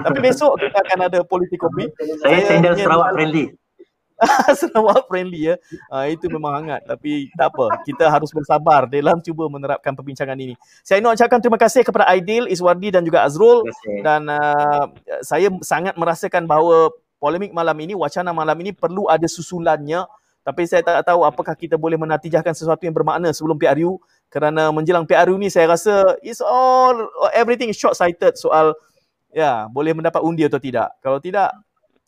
[0.06, 1.90] Tapi besok kita akan ada politikopi
[2.22, 3.50] saya, saya sandal Sarawak friendly
[4.60, 5.56] Sarawak friendly ya.
[5.92, 7.84] Uh, itu memang hangat tapi tak apa.
[7.84, 10.56] Kita harus bersabar dalam cuba menerapkan perbincangan ini.
[10.82, 13.68] Saya nak ucapkan terima kasih kepada Aidil, Iswardi dan juga Azrul
[14.04, 14.88] dan uh,
[15.20, 20.08] saya sangat merasakan bahawa polemik malam ini, wacana malam ini perlu ada susulannya
[20.46, 23.98] tapi saya tak tahu apakah kita boleh menatijahkan sesuatu yang bermakna sebelum PRU
[24.30, 26.94] kerana menjelang PRU ni saya rasa it's all
[27.34, 28.78] everything is short sighted soal
[29.34, 30.94] ya boleh mendapat undi atau tidak.
[31.02, 31.50] Kalau tidak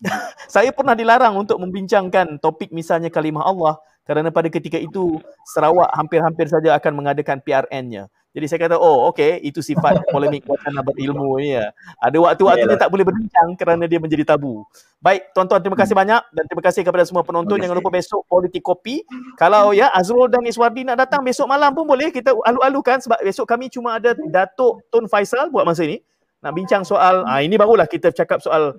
[0.54, 6.48] saya pernah dilarang untuk membincangkan topik misalnya kalimah Allah kerana pada ketika itu Sarawak hampir-hampir
[6.48, 8.08] saja akan mengadakan PRN-nya.
[8.32, 11.74] Jadi saya kata, oh okey, itu sifat polemik wacana berilmu ni ya.
[11.98, 14.62] Ada waktu-waktu dia tak boleh berbincang kerana dia menjadi tabu.
[15.02, 16.04] Baik, tuan-tuan terima kasih hmm.
[16.06, 17.58] banyak dan terima kasih kepada semua penonton.
[17.58, 19.02] Jangan lupa besok politik kopi.
[19.42, 23.50] Kalau ya Azrul dan Iswardi nak datang besok malam pun boleh kita alu-alukan sebab besok
[23.50, 25.98] kami cuma ada Datuk Tun Faisal buat masa ini.
[26.46, 28.78] Nak bincang soal, ah ini barulah kita cakap soal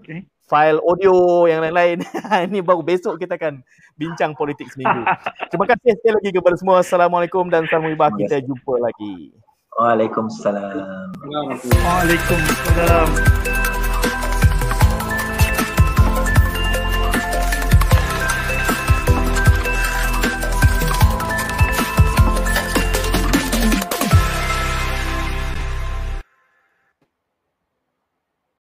[0.49, 2.03] file audio yang lain-lain.
[2.49, 3.61] ini baru besok kita akan
[3.95, 5.05] bincang politik seminggu.
[5.53, 6.81] Terima kasih sekali lagi kepada semua.
[6.81, 9.31] Assalamualaikum dan salam Kita jumpa lagi.
[9.79, 11.15] Waalaikumsalam.
[11.87, 13.09] Waalaikumsalam.